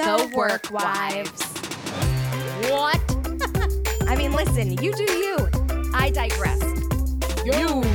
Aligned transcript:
The 0.00 0.30
Werk 0.34 0.70
Wives. 0.70 1.42
What? 2.70 3.00
I 4.08 4.16
mean, 4.16 4.32
listen, 4.32 4.72
you 4.82 4.94
do 4.94 5.04
you. 5.12 5.36
I 5.92 6.10
digress. 6.10 6.60
Huge. 7.44 7.86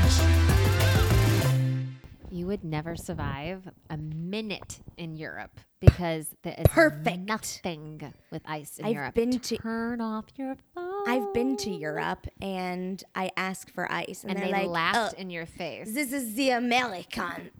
You 2.32 2.46
would 2.48 2.64
never 2.64 2.96
survive 2.96 3.68
a 3.90 3.98
minute 3.98 4.80
in 4.98 5.16
Europe 5.16 5.60
because 5.80 6.28
there 6.44 6.54
is 6.58 6.66
Perfect. 6.68 7.18
nothing 7.28 8.14
with 8.32 8.44
ice 8.46 8.78
in 8.78 8.86
I've 8.86 8.94
Europe. 8.94 9.16
been 9.16 9.40
to- 9.40 9.58
turn 9.58 10.00
off 10.00 10.26
your 10.36 10.58
phone. 10.76 11.10
I've 11.10 11.34
been 11.34 11.58
to 11.58 11.72
Europe 11.72 12.28
and 12.40 13.04
I 13.16 13.32
ask 13.36 13.72
for 13.74 13.92
ice, 13.92 14.22
and, 14.24 14.32
and 14.32 14.40
they're 14.40 14.48
they 14.48 14.68
like, 14.68 14.94
laughed 14.94 15.16
"Oh, 15.18 15.22
in 15.22 15.30
your 15.32 15.46
face. 15.48 15.92
"This 15.92 16.14
is 16.14 16.36
the 16.36 16.52
American." 16.52 17.50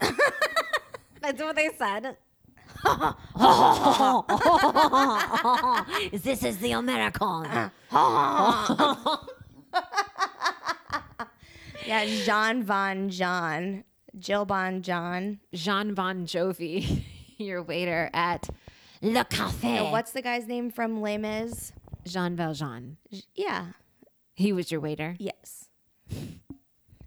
That's 1.20 1.40
what 1.42 1.56
they 1.56 1.70
said. 1.76 2.16
this 6.12 6.44
is 6.44 6.58
the 6.58 6.72
American. 6.72 7.44
yeah, 11.86 12.04
Jean 12.24 12.62
Von 12.62 13.08
John, 13.08 13.84
Jill 14.18 14.44
Bon 14.44 14.82
John. 14.82 15.40
Jean 15.52 15.94
Bon 15.94 16.26
Jovi, 16.26 17.04
your 17.38 17.62
waiter 17.62 18.10
at 18.12 18.48
Le 19.02 19.24
Café. 19.24 19.90
What's 19.90 20.12
the 20.12 20.22
guy's 20.22 20.46
name 20.46 20.70
from 20.70 21.00
Les 21.00 21.18
Mis? 21.18 21.72
Jean 22.06 22.36
Valjean? 22.36 22.98
Yeah. 23.34 23.72
He 24.34 24.52
was 24.52 24.70
your 24.70 24.80
waiter. 24.80 25.16
Yes. 25.18 25.68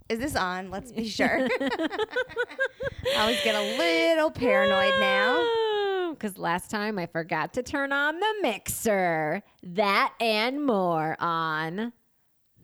Is 0.10 0.18
this 0.18 0.36
on? 0.36 0.72
Let's 0.72 0.92
be 0.92 1.08
sure. 1.08 1.48
I 1.62 3.20
always 3.20 3.42
get 3.44 3.54
a 3.54 3.78
little 3.78 4.32
paranoid 4.32 5.00
now. 5.00 6.10
Because 6.10 6.40
last 6.40 6.72
time 6.72 6.98
I 6.98 7.06
forgot 7.06 7.54
to 7.54 7.64
turn 7.64 7.92
on 7.92 8.20
the 8.20 8.34
mixer. 8.42 9.44
That 9.62 10.14
and 10.20 10.66
more 10.66 11.16
on 11.20 11.94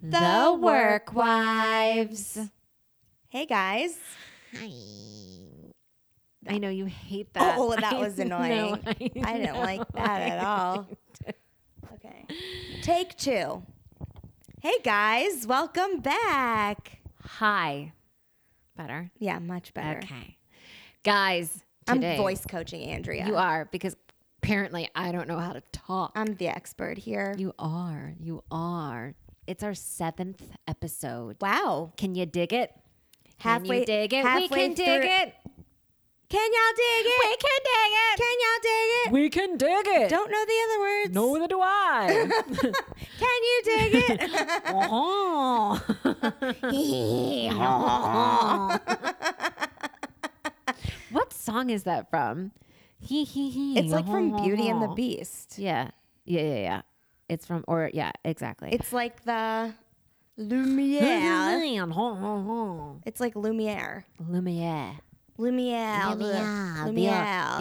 The 0.01 0.57
Werk 0.59 1.13
Wives. 1.13 2.39
Hey 3.29 3.45
guys. 3.45 3.95
Hi. 4.59 4.71
I 6.47 6.57
know 6.57 6.69
you 6.69 6.85
hate 6.85 7.31
that. 7.33 7.57
Oh, 7.59 7.75
that 7.75 7.83
I 7.93 7.99
was 7.99 8.17
know, 8.17 8.37
annoying. 8.37 8.79
I, 8.87 8.93
didn't 8.93 9.53
know. 9.53 9.61
like 9.61 9.87
that 9.91 10.21
at 10.21 10.43
all. 10.43 10.87
Okay. 11.93 12.25
Take 12.81 13.15
two. 13.17 13.61
Hey 14.61 14.79
guys, 14.83 15.45
welcome 15.45 15.99
back. 15.99 17.04
Hi. 17.25 17.93
Better. 18.77 19.11
Yeah, 19.19 19.39
much 19.39 19.73
better. 19.73 19.99
Okay. 19.99 20.37
Guys, 21.03 21.63
I'm 21.87 22.01
voice 22.01 22.45
coaching 22.45 22.83
Andrea. 22.89 23.25
you 23.27 23.35
are 23.35 23.65
because 23.71 23.95
apparently 24.41 24.89
I 24.95 25.11
don't 25.11 25.27
know 25.27 25.37
how 25.39 25.53
to 25.53 25.61
talk. 25.71 26.11
I'm 26.15 26.35
the 26.35 26.47
expert 26.47 26.97
here. 26.97 27.35
you 27.37 27.53
are. 27.59 28.13
You 28.19 28.43
are. 28.51 29.13
It's 29.47 29.63
our 29.63 29.75
seventh 29.75 30.41
episode. 30.67 31.37
wow. 31.39 31.93
Can 31.97 32.15
you 32.15 32.25
dig 32.25 32.51
it? 32.53 32.71
Can 33.39 33.59
Halfway- 33.61 33.79
you 33.81 33.85
dig 33.85 34.13
it? 34.13 34.17
We 34.23 34.29
halfway 34.29 34.65
can 34.67 34.73
dig 34.73 35.03
it. 35.05 35.33
Can 36.27 36.51
y'all 36.51 36.73
dig 36.75 37.05
it? 37.05 37.29
We 37.29 37.37
can 37.37 37.59
dig 37.63 37.93
it. 37.93 38.17
Can 38.17 38.35
y'all 38.41 38.59
dig 38.61 38.89
it? 39.05 39.11
We 39.11 39.29
can 39.29 39.57
dig 39.57 39.87
it. 40.01 40.09
Don't 40.09 40.31
know 40.31 40.43
the 40.45 40.59
other 40.65 40.79
words. 40.79 41.13
No, 41.13 41.33
neither 41.33 41.47
do 41.47 41.61
I. 41.61 42.07
Can 43.19 43.43
you 43.43 43.61
dig 43.63 43.93
it? 44.09 44.21
what 51.11 51.31
song 51.31 51.69
is 51.69 51.83
that 51.83 52.09
from? 52.09 52.53
He 52.99 53.23
he 53.23 53.51
he. 53.51 53.77
it's 53.77 53.91
like 53.91 54.05
from 54.05 54.35
Beauty 54.41 54.67
and 54.67 54.81
the 54.81 54.87
Beast. 54.87 55.59
Yeah. 55.59 55.91
Yeah, 56.25 56.41
yeah, 56.41 56.55
yeah. 56.55 56.81
It's 57.29 57.45
from 57.45 57.63
or 57.67 57.91
yeah, 57.93 58.13
exactly. 58.23 58.69
It's 58.71 58.91
like 58.91 59.25
the 59.25 59.75
Lumiere. 60.37 61.03
it's 63.05 63.21
like 63.21 63.35
Lumiere. 63.35 64.07
Lumiere. 64.27 65.01
Lumiere. 65.37 66.15
Lumiere. 66.85 67.13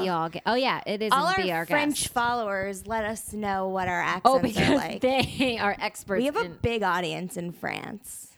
our 0.09 0.31
oh 0.47 0.55
yeah, 0.55 0.81
it 0.87 1.03
is. 1.03 1.11
All 1.13 1.27
our 1.27 1.67
French 1.67 2.09
followers, 2.09 2.87
let 2.87 3.05
us 3.05 3.33
know 3.33 3.69
what 3.69 3.89
our 3.89 4.01
oh, 4.25 4.39
accents 4.39 4.59
Oh, 4.59 4.63
are 4.63 4.77
like. 4.77 5.01
they 5.39 5.59
are 5.61 5.77
experts. 5.81 6.21
we 6.21 6.27
have 6.27 6.37
a 6.37 6.49
big 6.49 6.83
audience 6.85 7.37
in 7.37 7.51
France. 7.53 8.31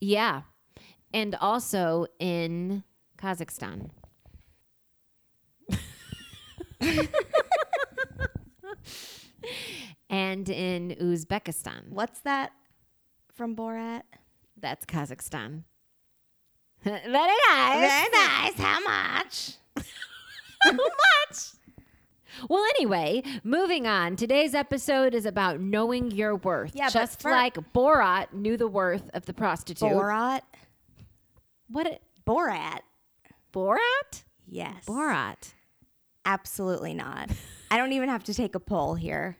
yeah, 0.00 0.42
and 1.14 1.34
also 1.36 2.06
in 2.18 2.84
Kazakhstan. 3.16 3.90
and 10.10 10.48
in 10.48 10.96
Uzbekistan. 11.00 11.88
What's 11.88 12.20
that 12.20 12.52
from 13.32 13.56
Borat? 13.56 14.02
That's 14.60 14.84
Kazakhstan. 14.84 15.62
Very 16.84 17.00
nice. 17.06 17.80
Very 17.90 18.08
nice. 18.12 18.54
How 18.58 18.80
much? 18.80 19.52
How 20.62 20.72
much? 20.72 21.38
Well, 22.48 22.64
anyway, 22.76 23.22
moving 23.44 23.86
on. 23.86 24.16
Today's 24.16 24.54
episode 24.54 25.14
is 25.14 25.26
about 25.26 25.60
knowing 25.60 26.10
your 26.10 26.36
worth. 26.36 26.72
Yeah, 26.74 26.88
just 26.88 27.22
fir- 27.22 27.30
like 27.30 27.54
Borat 27.72 28.32
knew 28.32 28.56
the 28.56 28.66
worth 28.68 29.08
of 29.14 29.26
the 29.26 29.34
prostitute. 29.34 29.88
Borat. 29.90 30.40
What? 31.68 31.86
It, 31.86 32.02
Borat. 32.26 32.80
Borat? 33.52 34.24
Yes. 34.48 34.84
Borat. 34.86 35.52
Absolutely 36.24 36.94
not. 36.94 37.30
I 37.70 37.76
don't 37.76 37.92
even 37.92 38.08
have 38.08 38.24
to 38.24 38.34
take 38.34 38.54
a 38.54 38.60
poll 38.60 38.94
here. 38.94 39.36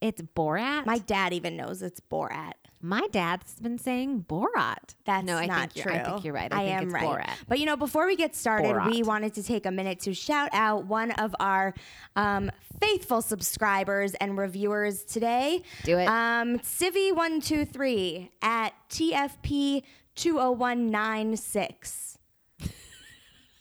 It's 0.00 0.22
Borat. 0.22 0.86
My 0.86 0.98
dad 0.98 1.32
even 1.32 1.56
knows 1.56 1.82
it's 1.82 2.00
Borat. 2.00 2.52
My 2.82 3.06
dad's 3.12 3.60
been 3.60 3.78
saying 3.78 4.24
Borat. 4.28 4.94
That's 5.04 5.26
no, 5.26 5.36
I 5.36 5.46
not 5.46 5.72
think 5.72 5.84
true. 5.84 5.92
You're, 5.92 6.02
I 6.02 6.04
think 6.04 6.24
you're 6.24 6.34
right. 6.34 6.52
I, 6.52 6.64
think 6.64 6.70
am 6.70 6.82
it's 6.84 6.94
right. 6.94 7.04
Borat. 7.04 7.30
But 7.46 7.58
you 7.58 7.66
know, 7.66 7.76
before 7.76 8.06
we 8.06 8.16
get 8.16 8.34
started, 8.34 8.74
we 8.86 9.02
wanted 9.02 9.34
to 9.34 9.42
take 9.42 9.66
a 9.66 9.70
minute 9.70 10.00
to 10.00 10.14
shout 10.14 10.48
out 10.52 10.86
one 10.86 11.10
of 11.12 11.34
our 11.40 11.74
um, 12.16 12.50
faithful 12.80 13.20
subscribers 13.20 14.14
and 14.14 14.38
reviewers 14.38 15.04
today. 15.04 15.62
Do 15.84 15.98
it. 15.98 16.06
Um, 16.06 16.58
Civi123 16.60 18.30
at 18.42 18.72
TFP 18.88 19.82
20196. 20.14 22.09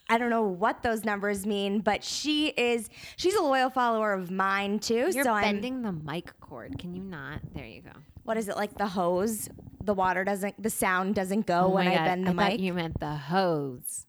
I 0.10 0.18
don't 0.18 0.30
know 0.32 0.44
what 0.44 0.82
those 0.82 1.06
numbers 1.06 1.46
mean, 1.46 1.82
but 1.82 2.04
she 2.04 2.48
is 2.48 2.90
she's 3.16 3.36
a 3.36 3.42
loyal 3.42 3.70
follower 3.70 4.12
of 4.14 4.32
mine 4.32 4.80
too. 4.80 5.10
You're 5.14 5.24
so 5.24 5.32
I'm 5.34 5.44
bending 5.44 5.82
the 5.84 5.92
mic 5.92 6.38
cord. 6.40 6.80
Can 6.80 6.94
you 6.96 7.04
not? 7.04 7.42
There 7.54 7.66
you 7.66 7.82
go. 7.82 7.92
what 8.24 8.36
is 8.38 8.50
it 8.50 8.56
like 8.56 8.78
the 8.78 8.88
hose? 8.88 9.50
The 9.84 9.94
water 9.94 10.24
doesn't 10.24 10.62
the 10.62 10.70
sound 10.70 11.16
doesn't 11.16 11.46
go 11.46 11.66
Oh 11.66 11.70
when 11.70 11.86
my 11.86 11.94
I 11.94 12.06
bend 12.06 12.26
the 12.26 12.32
I 12.32 12.34
thought 12.34 12.52
mic. 12.54 12.60
you 12.60 12.74
meant 12.74 13.00
the 13.00 13.16
hose. 13.16 14.06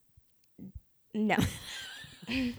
No. 1.15 1.37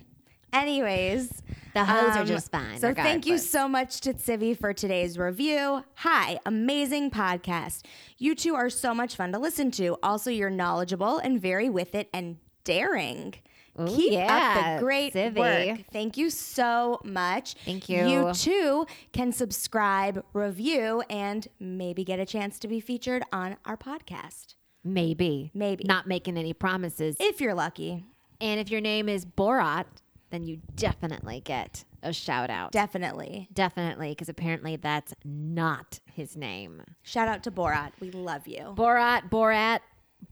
Anyways, 0.53 1.41
The 1.73 1.85
hose 1.85 2.17
are 2.17 2.21
um, 2.21 2.27
just 2.27 2.51
fine. 2.51 2.77
So 2.77 2.93
thank 2.93 3.25
you 3.25 3.37
so 3.37 3.69
much 3.69 4.01
to 4.01 4.13
Civi 4.13 4.57
for 4.57 4.73
today's 4.73 5.17
review. 5.17 5.85
Hi, 5.95 6.39
amazing 6.45 7.09
podcast. 7.11 7.85
You 8.17 8.35
two 8.35 8.53
are 8.55 8.69
so 8.69 8.93
much 8.93 9.15
fun 9.15 9.31
to 9.31 9.39
listen 9.39 9.71
to. 9.71 9.97
Also, 10.03 10.29
you're 10.29 10.49
knowledgeable 10.49 11.19
and 11.19 11.41
very 11.41 11.69
with 11.69 11.95
it 11.95 12.09
and 12.13 12.37
daring. 12.63 13.35
Ooh, 13.79 13.85
Keep 13.87 14.11
yeah, 14.13 14.73
up 14.75 14.79
the 14.79 14.83
great 14.85 15.13
Civi. 15.13 15.35
work. 15.37 15.79
Thank 15.93 16.17
you 16.17 16.29
so 16.29 16.99
much. 17.05 17.55
Thank 17.65 17.87
you. 17.87 18.05
You 18.05 18.33
too 18.33 18.85
can 19.13 19.31
subscribe, 19.31 20.25
review, 20.33 21.03
and 21.09 21.47
maybe 21.59 22.03
get 22.03 22.19
a 22.19 22.25
chance 22.25 22.59
to 22.59 22.67
be 22.67 22.79
featured 22.81 23.23
on 23.31 23.55
our 23.65 23.77
podcast. 23.77 24.55
Maybe. 24.83 25.51
Maybe. 25.53 25.85
Not 25.85 26.05
making 26.05 26.37
any 26.37 26.53
promises. 26.53 27.15
If 27.19 27.39
you're 27.39 27.53
lucky. 27.53 28.05
and 28.41 28.59
if 28.59 28.69
your 28.71 28.81
name 28.81 29.07
is 29.07 29.25
Borat, 29.25 29.85
then 30.31 30.43
you 30.43 30.59
definitely 30.75 31.39
get 31.39 31.85
a 32.03 32.11
shout 32.11 32.49
out. 32.49 32.71
Definitely. 32.71 33.47
definitely, 33.53 34.09
because 34.09 34.27
apparently 34.27 34.75
that's 34.75 35.13
not 35.23 35.99
his 36.13 36.35
name. 36.35 36.81
Shout 37.03 37.27
out 37.27 37.43
to 37.43 37.51
Borat. 37.51 37.91
We 37.99 38.11
love 38.11 38.47
you. 38.47 38.73
Borat, 38.75 39.29
Borat, 39.29 39.79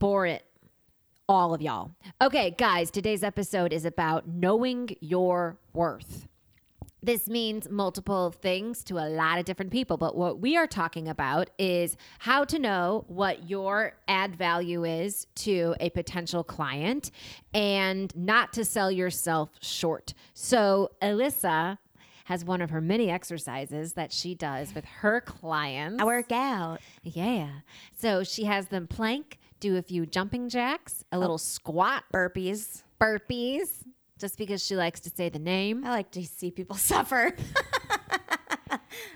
Borit. 0.00 0.40
All 1.30 1.54
of 1.54 1.62
y'all. 1.62 1.92
Okay, 2.20 2.56
guys, 2.58 2.90
today's 2.90 3.22
episode 3.22 3.72
is 3.72 3.84
about 3.84 4.26
knowing 4.26 4.96
your 4.98 5.60
worth. 5.72 6.26
This 7.04 7.28
means 7.28 7.70
multiple 7.70 8.32
things 8.32 8.82
to 8.82 8.98
a 8.98 9.06
lot 9.08 9.38
of 9.38 9.44
different 9.44 9.70
people, 9.70 9.96
but 9.96 10.16
what 10.16 10.40
we 10.40 10.56
are 10.56 10.66
talking 10.66 11.06
about 11.06 11.48
is 11.56 11.96
how 12.18 12.42
to 12.46 12.58
know 12.58 13.04
what 13.06 13.48
your 13.48 13.92
add 14.08 14.34
value 14.34 14.84
is 14.84 15.28
to 15.36 15.76
a 15.78 15.90
potential 15.90 16.42
client 16.42 17.12
and 17.54 18.12
not 18.16 18.52
to 18.54 18.64
sell 18.64 18.90
yourself 18.90 19.50
short. 19.60 20.14
So, 20.34 20.90
Alyssa 21.00 21.78
has 22.30 22.44
one 22.44 22.62
of 22.62 22.70
her 22.70 22.80
many 22.80 23.10
exercises 23.10 23.94
that 23.94 24.12
she 24.12 24.36
does 24.36 24.72
with 24.72 24.84
her 24.84 25.20
clients. 25.20 26.00
I 26.00 26.04
work 26.04 26.30
out. 26.30 26.78
Yeah. 27.02 27.48
So 27.98 28.22
she 28.22 28.44
has 28.44 28.68
them 28.68 28.86
plank, 28.86 29.39
do 29.60 29.76
a 29.76 29.82
few 29.82 30.06
jumping 30.06 30.48
jacks, 30.48 31.04
a 31.12 31.16
oh. 31.16 31.18
little 31.18 31.38
squat, 31.38 32.04
Burpees. 32.12 32.82
burpees, 33.00 33.68
just 34.18 34.36
because 34.38 34.64
she 34.64 34.74
likes 34.76 35.00
to 35.00 35.10
say 35.10 35.28
the 35.28 35.38
name. 35.38 35.84
I 35.84 35.90
like 35.90 36.10
to 36.12 36.24
see 36.24 36.50
people 36.50 36.76
suffer. 36.90 37.34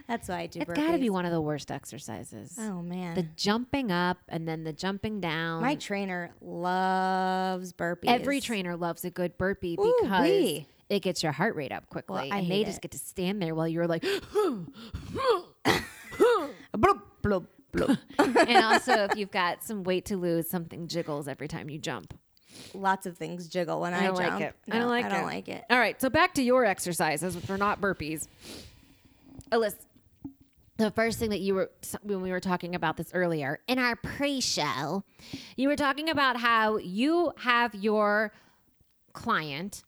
That's 0.06 0.28
why 0.28 0.40
I 0.40 0.46
do 0.46 0.60
It's 0.60 0.70
burpees. 0.70 0.74
got 0.76 0.92
to 0.92 0.98
be 0.98 1.10
one 1.10 1.24
of 1.24 1.32
the 1.32 1.40
worst 1.40 1.70
exercises. 1.70 2.56
Oh 2.58 2.82
man. 2.82 3.14
The 3.14 3.22
jumping 3.36 3.90
up 3.90 4.18
and 4.28 4.46
then 4.46 4.64
the 4.64 4.72
jumping 4.72 5.20
down. 5.20 5.62
My 5.62 5.76
trainer 5.76 6.30
loves 6.40 7.72
burpees. 7.72 8.08
Every 8.08 8.40
trainer 8.40 8.76
loves 8.76 9.04
a 9.04 9.10
good 9.10 9.38
burpee 9.38 9.76
Ooh, 9.80 9.98
because 10.02 10.22
wee. 10.22 10.66
it 10.90 11.00
gets 11.00 11.22
your 11.22 11.32
heart 11.32 11.56
rate 11.56 11.72
up 11.72 11.88
quickly. 11.88 12.30
I 12.30 12.38
and 12.38 12.50
they 12.50 12.56
hate 12.58 12.66
just 12.66 12.78
it. 12.78 12.82
get 12.82 12.90
to 12.92 12.98
stand 12.98 13.40
there 13.40 13.54
while 13.54 13.68
you're 13.68 13.86
like, 13.86 14.02
bloop, 15.64 17.00
bloop. 17.22 17.46
and 18.18 18.64
also 18.64 19.04
if 19.04 19.16
you've 19.16 19.30
got 19.30 19.62
some 19.62 19.84
weight 19.84 20.04
to 20.06 20.16
lose, 20.16 20.48
something 20.48 20.88
jiggles 20.88 21.28
every 21.28 21.48
time 21.48 21.68
you 21.68 21.78
jump. 21.78 22.18
Lots 22.72 23.06
of 23.06 23.16
things 23.16 23.48
jiggle 23.48 23.80
when 23.80 23.94
I, 23.94 23.98
I 23.98 24.06
don't 24.06 24.16
jump. 24.16 24.32
like 24.32 24.40
it. 24.42 24.56
I 24.70 24.78
don't 24.78 24.88
like 24.88 25.04
it. 25.04 25.08
I 25.08 25.10
don't 25.10 25.22
it. 25.22 25.26
like 25.26 25.48
it. 25.48 25.64
All 25.70 25.78
right, 25.78 26.00
so 26.00 26.08
back 26.08 26.34
to 26.34 26.42
your 26.42 26.64
exercises, 26.64 27.34
which 27.34 27.50
are 27.50 27.58
not 27.58 27.80
burpees. 27.80 28.28
Alyssa, 29.50 29.76
the 30.76 30.90
first 30.90 31.18
thing 31.18 31.30
that 31.30 31.40
you 31.40 31.54
were 31.54 31.70
when 32.02 32.22
we 32.22 32.30
were 32.30 32.40
talking 32.40 32.74
about 32.74 32.96
this 32.96 33.10
earlier 33.14 33.60
in 33.68 33.78
our 33.78 33.96
pre-show, 33.96 35.04
you 35.56 35.68
were 35.68 35.76
talking 35.76 36.10
about 36.10 36.36
how 36.36 36.76
you 36.76 37.32
have 37.38 37.74
your 37.74 38.32
client 39.12 39.84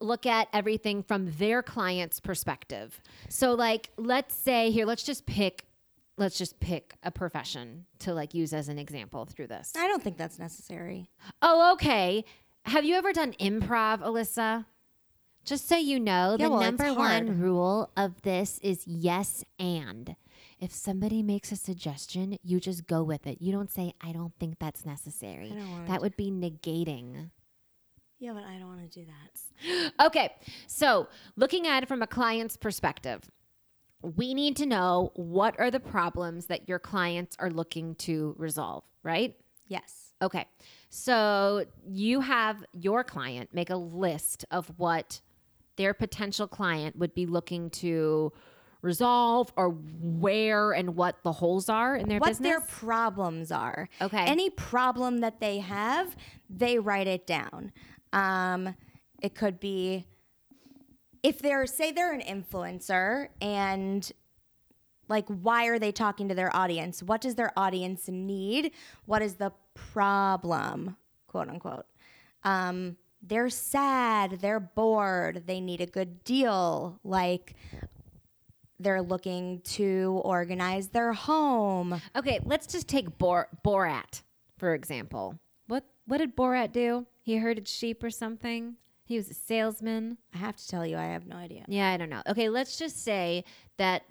look 0.00 0.26
at 0.26 0.48
everything 0.52 1.02
from 1.02 1.32
their 1.38 1.62
client's 1.62 2.20
perspective. 2.20 3.00
So 3.28 3.54
like 3.54 3.90
let's 3.96 4.34
say 4.34 4.70
here 4.70 4.84
let's 4.84 5.02
just 5.04 5.24
pick 5.24 5.64
let's 6.18 6.36
just 6.38 6.60
pick 6.60 6.94
a 7.02 7.10
profession 7.10 7.86
to 8.00 8.12
like 8.14 8.34
use 8.34 8.52
as 8.52 8.68
an 8.68 8.78
example 8.78 9.24
through 9.24 9.46
this. 9.46 9.72
I 9.76 9.86
don't 9.88 10.02
think 10.02 10.16
that's 10.16 10.38
necessary. 10.38 11.10
Oh, 11.42 11.72
okay. 11.74 12.24
Have 12.64 12.84
you 12.84 12.96
ever 12.96 13.12
done 13.12 13.34
improv, 13.40 14.00
Alyssa? 14.00 14.66
Just 15.44 15.68
so 15.68 15.76
you 15.76 15.98
know, 15.98 16.36
Yeah, 16.38 16.46
the 16.46 16.50
well, 16.50 16.60
number 16.60 16.92
one 16.92 17.40
rule 17.40 17.90
of 17.96 18.20
this 18.22 18.58
is 18.62 18.86
yes 18.86 19.44
and. 19.58 20.16
If 20.60 20.72
somebody 20.72 21.22
makes 21.22 21.52
a 21.52 21.56
suggestion, 21.56 22.36
you 22.42 22.60
just 22.60 22.86
go 22.86 23.02
with 23.02 23.26
it. 23.26 23.40
You 23.40 23.52
don't 23.52 23.70
say, 23.70 23.94
I 24.00 24.12
don't 24.12 24.34
think 24.38 24.58
that's 24.58 24.84
necessary. 24.84 25.50
I 25.52 25.54
don't 25.54 25.70
wanna 25.70 25.86
That 25.86 26.02
would 26.02 26.16
be 26.16 26.30
negating. 26.30 27.30
Yeah, 28.18 28.32
but 28.32 28.42
I 28.42 28.58
don't 28.58 28.66
want 28.68 28.90
to 28.90 29.00
do 29.00 29.06
that. 29.06 29.92
Okay, 30.06 30.30
so 30.66 31.08
looking 31.36 31.66
at 31.66 31.82
it 31.82 31.86
from 31.86 32.02
a 32.02 32.06
client's 32.06 32.56
perspective, 32.56 33.22
we 34.02 34.34
need 34.34 34.56
to 34.56 34.66
know 34.66 35.12
what 35.14 35.58
are 35.58 35.70
the 35.70 35.80
problems 35.80 36.46
that 36.46 36.68
your 36.68 36.78
clients 36.78 37.36
are 37.38 37.50
looking 37.50 37.94
to 37.96 38.34
resolve, 38.38 38.84
right? 39.02 39.34
Yes. 39.66 40.12
Okay. 40.22 40.46
So 40.88 41.64
you 41.86 42.20
have 42.20 42.64
your 42.72 43.04
client 43.04 43.50
make 43.52 43.70
a 43.70 43.76
list 43.76 44.44
of 44.50 44.72
what 44.76 45.20
their 45.76 45.94
potential 45.94 46.48
client 46.48 46.96
would 46.96 47.14
be 47.14 47.26
looking 47.26 47.70
to 47.70 48.32
resolve 48.82 49.52
or 49.56 49.70
where 49.70 50.72
and 50.72 50.94
what 50.94 51.22
the 51.24 51.32
holes 51.32 51.68
are 51.68 51.96
in 51.96 52.08
their 52.08 52.20
what 52.20 52.28
business. 52.28 52.48
their 52.48 52.60
problems 52.60 53.50
are. 53.50 53.88
Okay. 54.00 54.24
Any 54.24 54.50
problem 54.50 55.18
that 55.18 55.40
they 55.40 55.58
have, 55.58 56.16
they 56.48 56.78
write 56.78 57.08
it 57.08 57.26
down. 57.26 57.72
Um, 58.12 58.74
it 59.20 59.34
could 59.34 59.58
be 59.58 60.06
if 61.22 61.40
they're 61.40 61.66
say 61.66 61.92
they're 61.92 62.12
an 62.12 62.20
influencer 62.20 63.28
and 63.40 64.10
like 65.08 65.26
why 65.28 65.66
are 65.66 65.78
they 65.78 65.92
talking 65.92 66.28
to 66.28 66.34
their 66.34 66.54
audience? 66.54 67.02
What 67.02 67.20
does 67.20 67.34
their 67.34 67.52
audience 67.56 68.08
need? 68.08 68.72
What 69.06 69.22
is 69.22 69.34
the 69.34 69.52
problem, 69.74 70.96
quote 71.26 71.48
unquote? 71.48 71.86
Um, 72.44 72.96
they're 73.22 73.50
sad, 73.50 74.38
they're 74.40 74.60
bored, 74.60 75.44
they 75.46 75.60
need 75.60 75.80
a 75.80 75.86
good 75.86 76.22
deal, 76.24 77.00
like 77.02 77.54
they're 78.78 79.02
looking 79.02 79.60
to 79.62 80.20
organize 80.24 80.88
their 80.88 81.12
home. 81.12 82.00
okay, 82.14 82.38
let's 82.44 82.66
just 82.66 82.86
take 82.86 83.18
Bor- 83.18 83.48
Borat 83.64 84.22
for 84.58 84.74
example. 84.74 85.38
What 85.68 85.84
what 86.06 86.18
did 86.18 86.36
Borat 86.36 86.72
do? 86.72 87.06
He 87.22 87.36
herded 87.36 87.68
sheep 87.68 88.02
or 88.02 88.10
something. 88.10 88.76
He 89.08 89.16
was 89.16 89.30
a 89.30 89.34
salesman. 89.34 90.18
I 90.34 90.36
have 90.36 90.56
to 90.56 90.68
tell 90.68 90.84
you, 90.84 90.98
I 90.98 91.06
have 91.06 91.26
no 91.26 91.36
idea. 91.36 91.64
Yeah, 91.66 91.88
I 91.88 91.96
don't 91.96 92.10
know. 92.10 92.20
Okay, 92.28 92.50
let's 92.50 92.76
just 92.76 93.02
say 93.02 93.42
that 93.78 94.02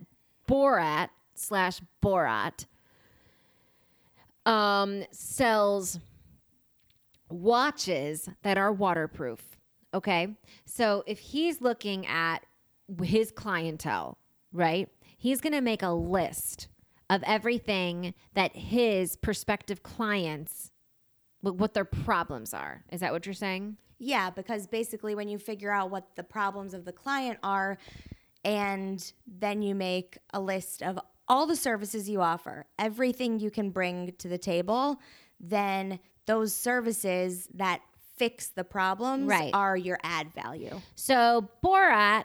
Borat 0.50 1.10
slash 1.36 1.82
Borat 2.04 2.66
um, 4.48 5.04
sells 5.12 6.00
watches 7.30 8.28
that 8.42 8.58
are 8.58 8.74
waterproof. 8.74 9.60
Okay, 9.94 10.36
so 10.66 11.04
if 11.06 11.20
he's 11.20 11.62
looking 11.62 12.08
at 12.08 12.40
his 13.04 13.30
clientele, 13.30 14.18
right, 14.52 14.90
he's 15.16 15.42
going 15.42 15.54
to 15.54 15.62
make 15.62 15.84
a 15.84 15.92
list 15.92 16.70
of 17.08 17.22
everything 17.22 18.16
that 18.34 18.56
his 18.56 19.16
prospective 19.16 19.84
clients, 19.84 20.72
wh- 21.42 21.54
what 21.56 21.76
their 21.76 21.86
problems 21.86 22.52
are. 22.52 22.84
Is 22.92 23.02
that 23.02 23.14
what 23.14 23.28
you're 23.28 23.36
saying? 23.36 23.78
Yeah, 24.00 24.30
because 24.30 24.68
basically, 24.68 25.16
when 25.16 25.28
you 25.28 25.38
figure 25.40 25.72
out 25.72 25.90
what 25.90 26.16
the 26.16 26.24
problems 26.24 26.74
of 26.74 26.86
the 26.86 26.92
client 26.92 27.40
are, 27.44 27.78
and 28.46 29.12
then 29.26 29.62
you 29.62 29.74
make 29.76 30.18
a 30.34 30.40
list 30.40 30.84
of 30.84 31.00
all 31.28 31.46
the 31.46 31.56
services 31.56 32.08
you 32.10 32.22
offer, 32.22 32.66
everything 32.80 33.40
you 33.40 33.52
can 33.52 33.70
bring 33.72 34.14
to 34.20 34.28
the 34.28 34.38
table, 34.38 35.00
then 35.40 36.00
those 36.26 36.54
services 36.54 37.48
that 37.54 37.82
fix 38.16 38.48
the 38.48 38.64
problems 38.64 39.28
Right. 39.28 39.52
are 39.54 39.76
your 39.76 40.00
add 40.04 40.32
value. 40.34 40.80
So 40.96 41.50
Borat 41.64 42.24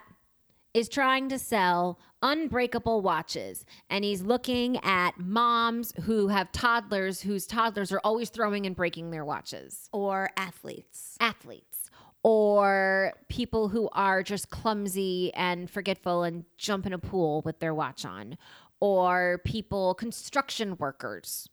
is 0.73 0.89
trying 0.89 1.29
to 1.29 1.37
sell 1.37 1.99
unbreakable 2.21 3.01
watches 3.01 3.65
and 3.89 4.03
he's 4.03 4.21
looking 4.21 4.77
at 4.83 5.19
moms 5.19 5.93
who 6.03 6.29
have 6.29 6.51
toddlers 6.51 7.21
whose 7.21 7.45
toddlers 7.45 7.91
are 7.91 8.01
always 8.03 8.29
throwing 8.29 8.65
and 8.65 8.75
breaking 8.75 9.11
their 9.11 9.25
watches. 9.25 9.89
Or 9.91 10.29
athletes. 10.37 11.17
Athletes 11.19 11.89
or 12.23 13.11
people 13.27 13.67
who 13.67 13.89
are 13.91 14.23
just 14.23 14.49
clumsy 14.49 15.33
and 15.33 15.69
forgetful 15.69 16.23
and 16.23 16.45
jump 16.57 16.85
in 16.85 16.93
a 16.93 16.97
pool 16.97 17.41
with 17.43 17.59
their 17.59 17.73
watch 17.73 18.05
on 18.05 18.37
or 18.79 19.41
people 19.45 19.93
construction 19.93 20.77
workers. 20.77 21.49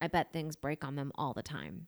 I 0.00 0.08
bet 0.08 0.32
things 0.32 0.56
break 0.56 0.84
on 0.84 0.96
them 0.96 1.12
all 1.14 1.32
the 1.32 1.42
time. 1.42 1.86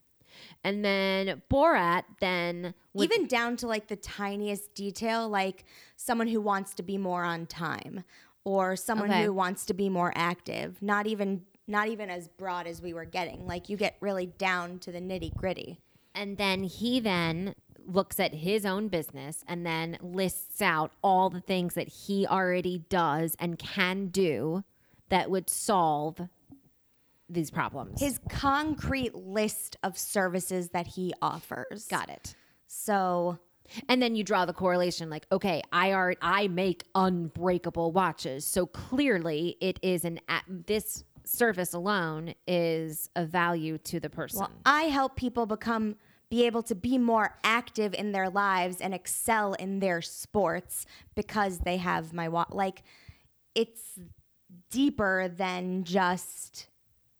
And 0.64 0.84
then 0.84 1.42
Borat 1.50 2.04
then 2.20 2.74
Even 2.94 3.26
down 3.26 3.56
to 3.58 3.66
like 3.66 3.88
the 3.88 3.96
tiniest 3.96 4.74
detail, 4.74 5.28
like 5.28 5.64
someone 5.96 6.28
who 6.28 6.40
wants 6.40 6.74
to 6.74 6.82
be 6.82 6.98
more 6.98 7.24
on 7.24 7.46
time 7.46 8.04
or 8.44 8.76
someone 8.76 9.10
Okay. 9.10 9.24
who 9.24 9.32
wants 9.32 9.66
to 9.66 9.74
be 9.74 9.88
more 9.88 10.12
active. 10.14 10.80
Not 10.80 11.06
even 11.06 11.42
not 11.68 11.88
even 11.88 12.08
as 12.10 12.28
broad 12.28 12.66
as 12.66 12.80
we 12.80 12.94
were 12.94 13.04
getting. 13.04 13.46
Like 13.46 13.68
you 13.68 13.76
get 13.76 13.96
really 14.00 14.26
down 14.26 14.78
to 14.80 14.92
the 14.92 15.00
nitty 15.00 15.34
gritty. 15.34 15.80
And 16.14 16.38
then 16.38 16.62
he 16.62 17.00
then 17.00 17.54
looks 17.84 18.18
at 18.20 18.34
his 18.34 18.64
own 18.64 18.88
business 18.88 19.44
and 19.46 19.66
then 19.66 19.98
lists 20.00 20.62
out 20.62 20.92
all 21.02 21.28
the 21.28 21.40
things 21.40 21.74
that 21.74 21.88
he 21.88 22.26
already 22.26 22.84
does 22.88 23.36
and 23.38 23.58
can 23.58 24.06
do 24.08 24.64
that 25.08 25.30
would 25.30 25.48
solve 25.50 26.28
these 27.28 27.50
problems. 27.50 28.00
His 28.00 28.20
concrete 28.28 29.14
list 29.14 29.76
of 29.82 29.98
services 29.98 30.70
that 30.70 30.86
he 30.86 31.12
offers. 31.20 31.86
Got 31.88 32.08
it. 32.08 32.34
So 32.66 33.38
And 33.88 34.00
then 34.00 34.14
you 34.14 34.22
draw 34.22 34.44
the 34.44 34.52
correlation 34.52 35.10
like, 35.10 35.26
okay, 35.32 35.62
I 35.72 35.92
are 35.92 36.14
I 36.22 36.48
make 36.48 36.84
unbreakable 36.94 37.92
watches. 37.92 38.44
So 38.44 38.66
clearly 38.66 39.56
it 39.60 39.78
is 39.82 40.04
an 40.04 40.20
this 40.66 41.04
service 41.24 41.74
alone 41.74 42.34
is 42.46 43.10
a 43.16 43.24
value 43.24 43.78
to 43.78 43.98
the 43.98 44.08
person. 44.08 44.40
well, 44.40 44.50
I 44.64 44.84
help 44.84 45.16
people 45.16 45.46
become 45.46 45.96
be 46.28 46.46
able 46.46 46.62
to 46.62 46.74
be 46.74 46.98
more 46.98 47.36
active 47.44 47.94
in 47.94 48.12
their 48.12 48.28
lives 48.28 48.80
and 48.80 48.92
excel 48.94 49.54
in 49.54 49.78
their 49.80 50.02
sports 50.02 50.86
because 51.14 51.60
they 51.60 51.76
have 51.76 52.12
my 52.12 52.28
wa- 52.28 52.46
like 52.50 52.82
it's 53.54 53.98
deeper 54.70 55.28
than 55.28 55.84
just 55.84 56.68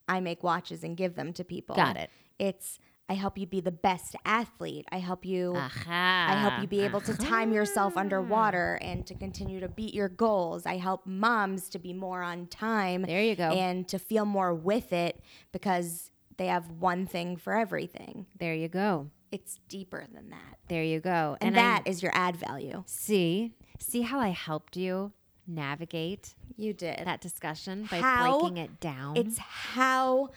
I 0.09 0.21
make 0.21 0.43
watches 0.43 0.85
and 0.85 0.97
give 0.97 1.15
them 1.15 1.33
to 1.35 1.45
people. 1.45 1.77
Got 1.77 1.97
it. 1.97 2.11
It's 2.39 2.79
I 3.09 3.15
help 3.15 3.39
you 3.39 3.47
be 3.47 3.61
the 3.61 3.71
best 3.71 4.17
athlete. 4.25 4.85
I 4.91 4.99
help 4.99 5.25
you 5.25 5.55
Aha. 5.57 6.27
I 6.31 6.35
help 6.41 6.61
you 6.61 6.67
be 6.67 6.81
able 6.81 7.01
to 7.03 7.17
time 7.17 7.53
yourself 7.53 7.97
underwater 7.97 8.79
and 8.83 9.07
to 9.07 9.15
continue 9.15 9.61
to 9.61 9.69
beat 9.69 9.95
your 9.95 10.09
goals. 10.09 10.67
I 10.67 10.77
help 10.79 11.07
moms 11.07 11.69
to 11.71 11.79
be 11.79 11.93
more 11.93 12.23
on 12.23 12.47
time. 12.49 13.03
There 13.03 13.23
you 13.23 13.37
go. 13.37 13.51
And 13.53 13.87
to 13.89 13.99
feel 14.01 14.25
more 14.25 14.53
with 14.55 14.93
it 14.93 15.21
because 15.53 16.11
they 16.37 16.47
have 16.47 16.69
one 16.71 17.07
thing 17.07 17.37
for 17.37 17.55
everything. 17.57 18.27
There 18.39 18.55
you 18.55 18.69
go. 18.69 19.11
It's 19.31 19.59
deeper 19.69 20.05
than 20.13 20.31
that. 20.31 20.59
There 20.69 20.83
you 20.83 20.99
go. 21.01 21.37
And, 21.41 21.57
I- 21.57 21.61
that 21.63 21.83
is 21.87 22.03
your 22.03 22.13
add 22.15 22.37
value. 22.37 22.83
See, 22.87 23.55
see 23.79 24.03
how 24.03 24.19
I 24.19 24.29
helped 24.31 24.77
you 24.77 25.13
navigate 25.47 26.35
You 26.57 26.73
did. 26.73 27.01
that 27.05 27.21
discussion 27.21 27.87
by 27.91 27.99
How 28.01 28.39
breaking 28.41 28.57
it 28.59 28.81
down. 28.81 29.17
It's 29.17 29.39
how 29.39 30.31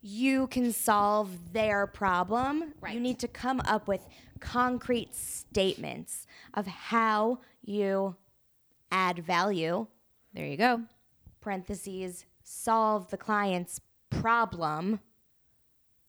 you 0.00 0.46
can 0.48 0.72
solve 0.72 1.52
their 1.52 1.86
problem. 1.86 2.72
Right. 2.80 2.94
You 2.94 3.00
need 3.00 3.18
to 3.20 3.28
come 3.28 3.60
up 3.64 3.88
with 3.88 4.06
concrete 4.40 5.14
statements 5.14 6.26
of 6.54 6.66
how 6.66 7.40
you 7.64 8.14
add 8.90 9.18
value, 9.18 9.86
There 10.34 10.46
you 10.46 10.56
go. 10.56 10.82
parentheses, 11.40 12.24
solve 12.42 13.10
the 13.10 13.16
client's 13.18 13.80
problem, 14.10 15.00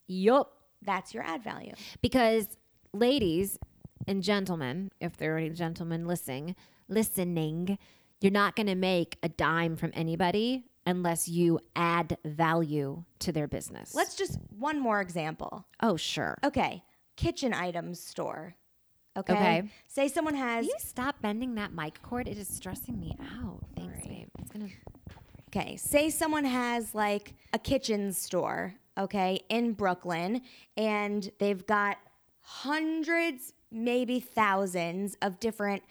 Yup. 0.08 0.53
that's 0.82 1.13
your 1.13 1.24
add 1.24 1.44
value. 1.44 1.74
Because 2.01 2.58
ladies 2.94 3.60
and 4.08 4.24
gentlemen, 4.24 4.91
if 5.00 5.18
there 5.18 5.36
are 5.36 5.38
any 5.38 5.50
gentlemen 5.50 6.08
listening, 6.08 6.56
listening, 6.88 7.77
you're 8.21 8.31
not 8.31 8.55
going 8.55 8.67
to 8.67 8.75
make 8.75 9.17
a 9.23 9.29
dime 9.29 9.75
from 9.75 9.91
anybody 9.93 10.65
unless 10.85 11.27
you 11.27 11.59
add 11.75 12.17
value 12.25 13.03
to 13.19 13.31
their 13.31 13.47
business. 13.47 13.93
Let's 13.93 14.15
just 14.15 14.39
one 14.57 14.79
more 14.79 15.01
example. 15.01 15.65
Oh, 15.81 15.97
sure. 15.97 16.38
Okay, 16.43 16.83
kitchen 17.15 17.53
items 17.53 17.99
store. 17.99 18.55
Okay. 19.17 19.33
Okay. 19.33 19.63
Say 19.88 20.07
someone 20.07 20.35
has 20.35 20.65
Will 20.65 20.71
you 20.71 20.79
stop 20.79 21.21
bending 21.21 21.55
that 21.55 21.73
mic 21.73 22.01
cord? 22.01 22.27
It 22.27 22.38
is 22.38 22.47
stressing 22.47 22.99
me 22.99 23.15
out. 23.19 23.59
Thanks, 23.75 24.03
Sorry. 24.03 24.15
babe. 24.15 24.27
It's 24.39 24.51
gonna. 24.51 24.69
Okay, 25.49 25.77
say 25.77 26.09
someone 26.09 26.45
has 26.45 26.93
like 26.93 27.33
a 27.53 27.59
kitchen 27.59 28.13
store, 28.13 28.75
okay, 28.97 29.39
in 29.49 29.73
Brooklyn, 29.73 30.41
and 30.77 31.29
they've 31.39 31.65
got 31.65 31.97
hundreds, 32.41 33.53
maybe 33.71 34.19
thousands 34.19 35.17
of 35.23 35.39
different 35.39 35.81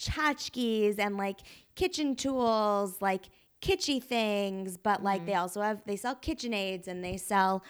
tchotchkes 0.00 0.98
and 0.98 1.16
like 1.16 1.40
kitchen 1.74 2.16
tools, 2.16 3.00
like 3.02 3.26
kitschy 3.60 4.02
things, 4.02 4.76
but 4.78 5.02
like 5.02 5.26
they 5.26 5.34
also 5.34 5.60
have 5.60 5.82
they 5.84 5.96
sell 5.96 6.14
kitchen 6.14 6.54
aids 6.54 6.88
and 6.88 7.04
they 7.04 7.16
sell 7.18 7.62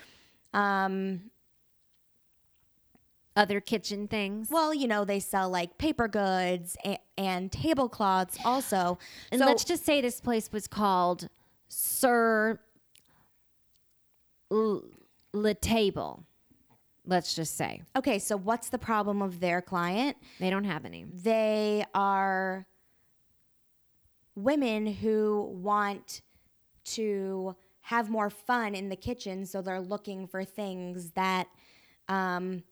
um 0.54 1.22
Other 3.37 3.60
kitchen 3.60 4.06
things. 4.08 4.49
well, 4.50 4.72
you 4.75 4.87
know, 4.87 5.04
they 5.04 5.20
sell 5.20 5.49
like 5.49 5.78
paper 5.78 6.08
goods 6.08 6.76
and, 6.84 6.99
and 7.16 7.52
tablecloths 7.52 8.38
also. 8.44 8.99
and 9.32 9.40
so 9.40 9.46
let's 9.46 9.64
just 9.64 9.84
say 9.84 10.00
this 10.00 10.20
place 10.20 10.50
was 10.52 10.66
called 10.68 11.28
Sir 11.68 12.60
L- 14.52 14.82
Le 15.32 15.54
Table. 15.54 16.25
Let's 17.11 17.35
just 17.35 17.57
say 17.57 17.83
okay, 17.97 18.19
so 18.19 18.37
what's 18.37 18.69
the 18.71 18.79
problem 18.79 19.21
of 19.21 19.40
their 19.40 19.61
client? 19.61 20.17
they 20.38 20.49
don't 20.49 20.64
have 20.64 20.85
any. 20.87 21.05
they 21.12 21.85
are 21.95 22.67
women 24.37 24.87
who 24.87 25.50
want 25.61 26.23
to 26.85 27.55
have 27.83 28.09
more 28.09 28.31
fun 28.31 28.75
in 28.75 28.88
the 28.88 28.97
kitchen 28.97 29.45
so 29.45 29.61
they're 29.61 29.81
looking 29.81 30.26
for 30.26 30.45
things 30.45 31.11
that 31.11 31.49
um, 32.09 32.62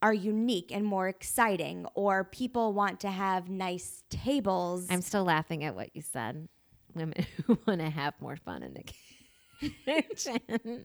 are 0.00 0.14
unique 0.14 0.72
and 0.72 0.84
more 0.84 1.06
exciting 1.08 1.86
or 1.94 2.24
people 2.24 2.72
want 2.72 2.98
to 3.00 3.10
have 3.10 3.48
nice 3.50 4.02
tables 4.10 4.86
I'm 4.90 5.02
still 5.02 5.24
laughing 5.24 5.64
at 5.64 5.74
what 5.74 5.94
you 5.94 6.02
said. 6.02 6.48
Women 6.94 7.24
who 7.46 7.58
want 7.66 7.80
to 7.80 7.90
have 7.90 8.14
more 8.20 8.36
fun 8.36 8.62
in 8.62 8.74
the 8.74 8.84
kitchen. 10.02 10.84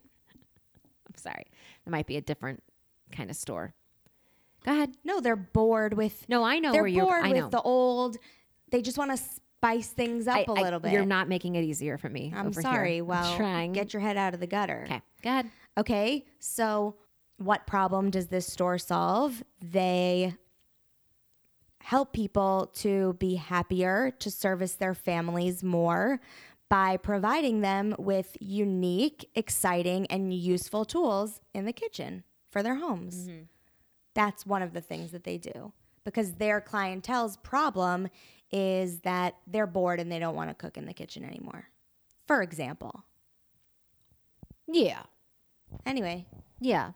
Sorry. 1.18 1.46
There 1.86 1.92
might 1.92 2.08
be 2.08 2.18
a 2.18 2.22
different 2.22 2.64
kind 3.12 3.30
of 3.30 3.36
store. 3.36 3.74
Go 4.66 4.72
ahead. 4.74 4.96
no 5.06 5.20
they're 5.22 5.36
bored 5.36 5.94
with 5.94 6.26
No, 6.28 6.44
I 6.44 6.60
know 6.60 6.72
they're 6.72 6.82
where 6.82 6.88
you're. 6.90 7.06
bored 7.06 7.24
I 7.26 7.30
with 7.30 7.38
know. 7.38 7.50
they 7.50 7.58
old 7.64 8.18
they 8.72 8.82
just 8.82 8.98
want 8.98 9.12
to 9.12 9.18
spice 9.18 9.88
things 9.90 10.28
up 10.28 10.36
I- 10.36 10.46
a 10.48 10.52
I- 10.54 10.62
little 10.62 10.80
bit 10.80 10.92
You're 10.92 11.06
not 11.06 11.30
making 11.30 11.56
it 11.56 11.64
easier 11.64 11.98
for 11.98 12.10
me. 12.10 12.34
i'm 12.36 12.48
over 12.48 12.62
sorry 12.62 12.96
Here. 12.96 13.04
I'm 13.04 13.08
well 13.08 13.38
trying. 13.38 13.72
get 13.74 13.94
your 13.94 14.02
head 14.02 14.18
out 14.18 14.34
of 14.34 14.40
the 14.42 14.48
gutter 14.48 14.82
okay. 14.86 15.02
Go 15.24 15.30
ahead. 15.30 15.50
Okay, 15.78 16.26
so 16.40 16.96
what 17.38 17.66
problem 17.68 18.10
does 18.10 18.28
this 18.28 18.48
store 18.48 18.78
solve? 18.80 19.44
They 19.62 20.34
help 21.82 22.14
people 22.14 22.72
to 22.76 23.14
be 23.20 23.36
happier, 23.36 24.12
to 24.20 24.30
service 24.32 24.74
their 24.74 24.94
families 24.94 25.64
more 25.64 26.20
by 26.70 26.98
providing 26.98 27.62
them 27.62 27.96
with 27.98 28.36
unique, 28.40 29.30
exciting, 29.36 30.06
and 30.08 30.34
useful 30.34 30.86
tools 30.86 31.40
in 31.54 31.66
the 31.66 31.74
kitchen 31.74 32.24
for 32.52 32.62
their 32.62 32.76
homes. 32.76 33.28
Mm-hmm. 33.28 33.44
That's 34.14 34.46
one 34.46 34.62
of 34.62 34.74
the 34.74 34.82
things 34.82 35.12
that 35.12 35.24
they 35.24 35.38
do 35.38 35.72
because 36.04 36.34
their 36.34 36.60
clientele's 36.60 37.38
problem 37.38 38.08
is 38.52 39.00
that 39.00 39.36
they're 39.46 39.68
bored 39.68 40.00
and 40.00 40.12
they 40.12 40.20
don't 40.20 40.36
want 40.36 40.50
to 40.50 40.56
cook 40.56 40.78
in 40.78 40.86
the 40.86 40.94
kitchen 40.94 41.24
anymore. 41.24 41.66
For 42.26 42.42
example. 42.42 43.04
Yeah. 44.68 45.04
Anyway, 45.86 46.26
Yeah. 46.60 46.92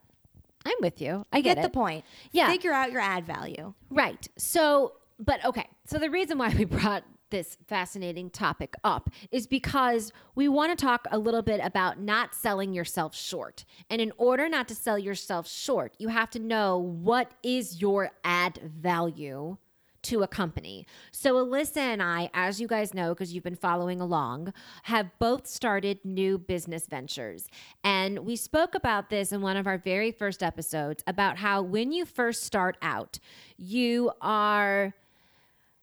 I'm 0.65 0.75
with 0.79 1.01
you. 1.01 1.25
I 1.31 1.41
get 1.41 1.55
get, 1.55 1.63
the 1.63 1.69
point. 1.69 2.05
Yeah. 2.31 2.47
Figure 2.47 2.71
out 2.71 2.91
your 2.91 3.01
add 3.01 3.25
value. 3.25 3.73
Right. 3.89 4.27
So, 4.37 4.93
but 5.19 5.43
okay. 5.43 5.67
So 5.85 5.97
the 5.97 6.09
reason 6.09 6.37
why 6.37 6.53
we 6.55 6.65
brought 6.65 7.03
this 7.31 7.57
fascinating 7.67 8.29
topic 8.29 8.75
up 8.83 9.09
is 9.31 9.47
because 9.47 10.13
we 10.35 10.47
want 10.47 10.77
to 10.77 10.85
talk 10.85 11.07
a 11.11 11.17
little 11.17 11.41
bit 11.41 11.59
about 11.63 11.99
not 11.99 12.35
selling 12.35 12.73
yourself 12.73 13.15
short. 13.15 13.65
And 13.89 13.99
in 13.99 14.11
order 14.17 14.47
not 14.47 14.67
to 14.67 14.75
sell 14.75 14.99
yourself 14.99 15.49
short, 15.49 15.95
you 15.97 16.09
have 16.09 16.29
to 16.31 16.39
know 16.39 16.77
what 16.77 17.31
is 17.41 17.81
your 17.81 18.11
add 18.23 18.59
value 18.63 19.57
to 20.03 20.23
a 20.23 20.27
company. 20.27 20.85
So 21.11 21.35
Alyssa 21.35 21.77
and 21.77 22.01
I, 22.01 22.29
as 22.33 22.59
you 22.59 22.67
guys 22.67 22.93
know, 22.93 23.09
because 23.09 23.33
you've 23.33 23.43
been 23.43 23.55
following 23.55 24.01
along, 24.01 24.53
have 24.83 25.11
both 25.19 25.47
started 25.47 25.99
new 26.03 26.37
business 26.37 26.87
ventures. 26.87 27.47
And 27.83 28.19
we 28.19 28.35
spoke 28.35 28.73
about 28.73 29.09
this 29.09 29.31
in 29.31 29.41
one 29.41 29.57
of 29.57 29.67
our 29.67 29.77
very 29.77 30.11
first 30.11 30.41
episodes 30.41 31.03
about 31.05 31.37
how 31.37 31.61
when 31.61 31.91
you 31.91 32.05
first 32.05 32.43
start 32.43 32.77
out, 32.81 33.19
you 33.57 34.11
are 34.21 34.93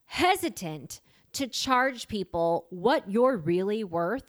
hesitant 0.07 1.01
to 1.39 1.47
charge 1.47 2.09
people 2.09 2.67
what 2.71 3.09
you're 3.09 3.37
really 3.37 3.85
worth. 3.85 4.25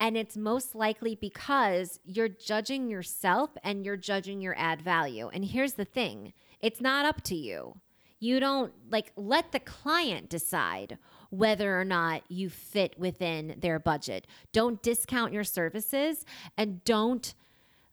And 0.00 0.16
it's 0.16 0.36
most 0.36 0.74
likely 0.74 1.14
because 1.14 2.00
you're 2.04 2.28
judging 2.28 2.88
yourself 2.88 3.50
and 3.62 3.84
you're 3.84 3.98
judging 3.98 4.40
your 4.40 4.54
add 4.56 4.80
value. 4.80 5.28
And 5.28 5.44
here's 5.44 5.74
the 5.74 5.84
thing 5.84 6.32
it's 6.60 6.80
not 6.80 7.04
up 7.04 7.22
to 7.24 7.34
you. 7.34 7.80
You 8.18 8.40
don't 8.40 8.72
like 8.90 9.12
let 9.16 9.52
the 9.52 9.60
client 9.60 10.30
decide 10.30 10.96
whether 11.28 11.78
or 11.78 11.84
not 11.84 12.22
you 12.28 12.48
fit 12.48 12.98
within 12.98 13.56
their 13.58 13.78
budget. 13.78 14.26
Don't 14.52 14.82
discount 14.82 15.34
your 15.34 15.44
services 15.44 16.24
and 16.56 16.82
don't 16.84 17.34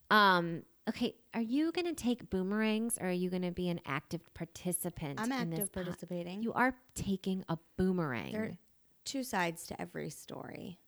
um 0.10 0.64
okay, 0.88 1.16
are 1.34 1.42
you 1.42 1.72
going 1.72 1.86
to 1.86 1.94
take 1.94 2.30
boomerangs 2.30 2.98
or 3.00 3.08
are 3.08 3.12
you 3.12 3.30
going 3.30 3.44
to 3.44 3.52
be 3.52 3.70
an 3.70 3.80
active 3.86 4.34
participant 4.34 5.20
I'm 5.22 5.32
in 5.32 5.50
this 5.50 5.60
active 5.60 5.72
po- 5.72 5.84
participating. 5.84 6.42
you 6.44 6.54
are 6.54 6.74
taking 6.96 7.44
a 7.50 7.58
boomerang. 7.78 8.32
there 8.32 8.44
are 8.44 8.58
two 9.06 9.24
sides 9.24 9.66
to 9.68 9.82
every 9.82 10.10
story. 10.10 10.80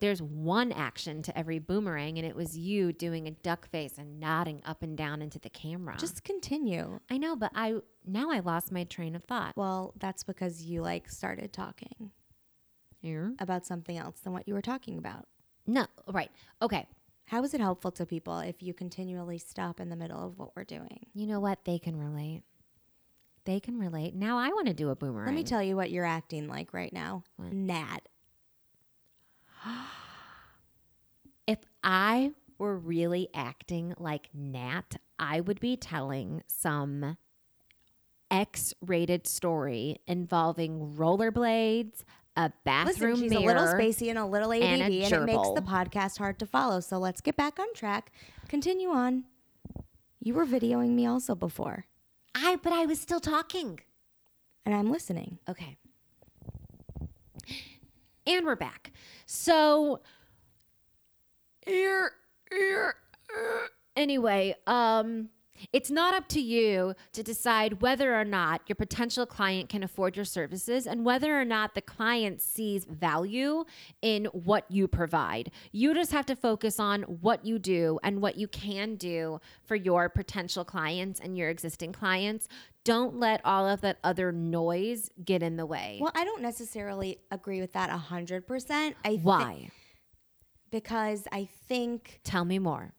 There's 0.00 0.20
one 0.20 0.72
action 0.72 1.22
to 1.22 1.38
every 1.38 1.60
boomerang, 1.60 2.18
and 2.18 2.26
it 2.26 2.34
was 2.34 2.58
you 2.58 2.92
doing 2.92 3.28
a 3.28 3.30
duck 3.30 3.68
face 3.70 3.96
and 3.96 4.18
nodding 4.18 4.60
up 4.64 4.82
and 4.82 4.96
down 4.96 5.22
into 5.22 5.38
the 5.38 5.48
camera. 5.48 5.96
Just 5.98 6.24
continue. 6.24 6.98
I 7.08 7.16
know, 7.16 7.36
but 7.36 7.52
I 7.54 7.76
now 8.04 8.30
I 8.30 8.40
lost 8.40 8.72
my 8.72 8.84
train 8.84 9.14
of 9.14 9.24
thought. 9.24 9.56
Well, 9.56 9.94
that's 9.98 10.24
because 10.24 10.62
you 10.62 10.82
like 10.82 11.08
started 11.08 11.52
talking 11.52 12.10
Here? 13.00 13.34
about 13.38 13.64
something 13.64 13.96
else 13.96 14.20
than 14.20 14.32
what 14.32 14.48
you 14.48 14.54
were 14.54 14.62
talking 14.62 14.98
about. 14.98 15.26
No, 15.66 15.86
right. 16.08 16.30
Okay. 16.60 16.86
How 17.26 17.42
is 17.42 17.54
it 17.54 17.60
helpful 17.60 17.90
to 17.92 18.04
people 18.04 18.40
if 18.40 18.62
you 18.62 18.74
continually 18.74 19.38
stop 19.38 19.80
in 19.80 19.88
the 19.88 19.96
middle 19.96 20.22
of 20.22 20.38
what 20.38 20.54
we're 20.54 20.64
doing? 20.64 21.06
You 21.14 21.26
know 21.26 21.40
what? 21.40 21.64
They 21.64 21.78
can 21.78 21.96
relate. 21.96 22.42
They 23.44 23.60
can 23.60 23.78
relate. 23.78 24.14
Now 24.14 24.38
I 24.38 24.48
want 24.48 24.68
to 24.68 24.74
do 24.74 24.90
a 24.90 24.96
boomerang. 24.96 25.26
Let 25.26 25.34
me 25.34 25.44
tell 25.44 25.62
you 25.62 25.76
what 25.76 25.90
you're 25.90 26.04
acting 26.04 26.48
like 26.48 26.72
right 26.72 26.92
now. 26.92 27.24
What? 27.36 27.52
Nat. 27.52 28.00
if 31.46 31.58
I 31.82 32.32
were 32.58 32.76
really 32.76 33.28
acting 33.34 33.94
like 33.98 34.28
Nat, 34.32 34.96
I 35.18 35.40
would 35.40 35.60
be 35.60 35.76
telling 35.76 36.42
some 36.46 37.16
X 38.30 38.74
rated 38.84 39.26
story 39.26 39.98
involving 40.06 40.94
rollerblades, 40.96 42.02
a 42.36 42.52
bathroom 42.64 43.12
Listen, 43.12 43.28
she's 43.28 43.30
mirror. 43.30 43.56
a 43.56 43.60
little 43.60 43.66
spacey 43.74 44.08
and 44.08 44.18
a 44.18 44.26
little 44.26 44.52
ADD, 44.52 44.62
and 44.62 44.82
and, 44.82 44.92
it 44.92 45.24
makes 45.24 45.50
the 45.54 45.62
podcast 45.62 46.18
hard 46.18 46.38
to 46.40 46.46
follow. 46.46 46.80
So 46.80 46.98
let's 46.98 47.20
get 47.20 47.36
back 47.36 47.58
on 47.58 47.72
track. 47.74 48.10
Continue 48.48 48.88
on. 48.88 49.24
You 50.20 50.34
were 50.34 50.46
videoing 50.46 50.90
me 50.90 51.06
also 51.06 51.34
before, 51.34 51.84
I 52.34 52.56
but 52.62 52.72
I 52.72 52.86
was 52.86 53.00
still 53.00 53.20
talking. 53.20 53.80
and 54.66 54.74
I'm 54.74 54.90
listening. 54.90 55.38
Okay. 55.48 55.76
And 58.26 58.46
we're 58.46 58.56
back. 58.56 58.92
So 59.26 60.00
ear, 61.66 62.12
ear, 62.52 62.94
ear. 63.30 63.68
anyway, 63.96 64.54
um 64.66 65.28
It's 65.72 65.90
not 65.90 66.14
up 66.14 66.28
to 66.28 66.40
you 66.40 66.94
to 67.12 67.22
decide 67.22 67.80
whether 67.80 68.18
or 68.18 68.24
not 68.24 68.62
your 68.66 68.76
potential 68.76 69.26
client 69.26 69.68
can 69.68 69.82
afford 69.82 70.16
your 70.16 70.24
services 70.24 70.86
and 70.86 71.04
whether 71.04 71.38
or 71.38 71.44
not 71.44 71.74
the 71.74 71.80
client 71.80 72.40
sees 72.40 72.84
value 72.84 73.64
in 74.02 74.26
what 74.26 74.70
you 74.70 74.88
provide. 74.88 75.50
You 75.72 75.94
just 75.94 76.12
have 76.12 76.26
to 76.26 76.36
focus 76.36 76.80
on 76.80 77.02
what 77.02 77.44
you 77.44 77.58
do 77.58 77.98
and 78.02 78.20
what 78.20 78.36
you 78.36 78.48
can 78.48 78.96
do 78.96 79.40
for 79.64 79.76
your 79.76 80.08
potential 80.08 80.64
clients 80.64 81.20
and 81.20 81.36
your 81.36 81.50
existing 81.50 81.92
clients. 81.92 82.48
Don't 82.84 83.18
let 83.18 83.40
all 83.44 83.66
of 83.66 83.80
that 83.80 83.98
other 84.04 84.30
noise 84.30 85.10
get 85.24 85.42
in 85.42 85.56
the 85.56 85.66
way. 85.66 85.98
Well, 86.00 86.12
I 86.14 86.24
don't 86.24 86.42
necessarily 86.42 87.18
agree 87.30 87.60
with 87.60 87.72
that 87.72 87.90
100%. 87.90 88.94
I 89.04 89.20
Why? 89.22 89.70
because 90.70 91.28
I 91.30 91.48
think 91.68 92.20
Tell 92.24 92.44
me 92.44 92.58
more. 92.58 92.94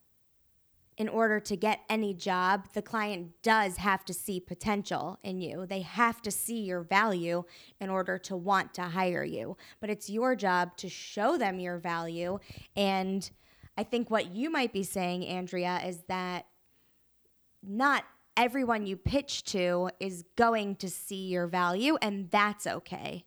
In 0.98 1.10
order 1.10 1.40
to 1.42 1.58
get 1.58 1.82
any 1.90 2.14
job, 2.14 2.68
the 2.74 2.82
client 2.82 3.32
does 3.44 3.78
have 3.78 4.06
to 4.06 4.14
see 4.14 4.40
potential 4.40 5.20
in 5.24 5.42
you. 5.42 5.66
They 5.66 5.82
have 5.82 6.22
to 6.22 6.32
see 6.32 6.62
your 6.62 6.84
value 6.84 7.44
in 7.82 7.90
order 7.90 8.18
to 8.20 8.36
want 8.38 8.74
to 8.76 8.84
hire 8.84 9.24
you. 9.26 9.58
But 9.82 9.90
it's 9.90 10.10
your 10.10 10.36
job 10.36 10.78
to 10.78 10.88
show 10.88 11.38
them 11.38 11.60
your 11.60 11.78
value. 11.78 12.40
And 12.78 13.30
I 13.78 13.84
think 13.84 14.10
what 14.10 14.34
you 14.34 14.50
might 14.50 14.72
be 14.72 14.84
saying, 14.84 15.26
Andrea, 15.26 15.82
is 15.86 16.04
that 16.08 16.46
not 17.62 18.06
everyone 18.38 18.86
you 18.86 18.96
pitch 18.96 19.44
to 19.46 19.90
is 20.00 20.24
going 20.38 20.76
to 20.78 20.90
see 20.90 21.28
your 21.28 21.48
value, 21.48 21.98
and 22.02 22.30
that's 22.32 22.68
okay. 22.68 23.26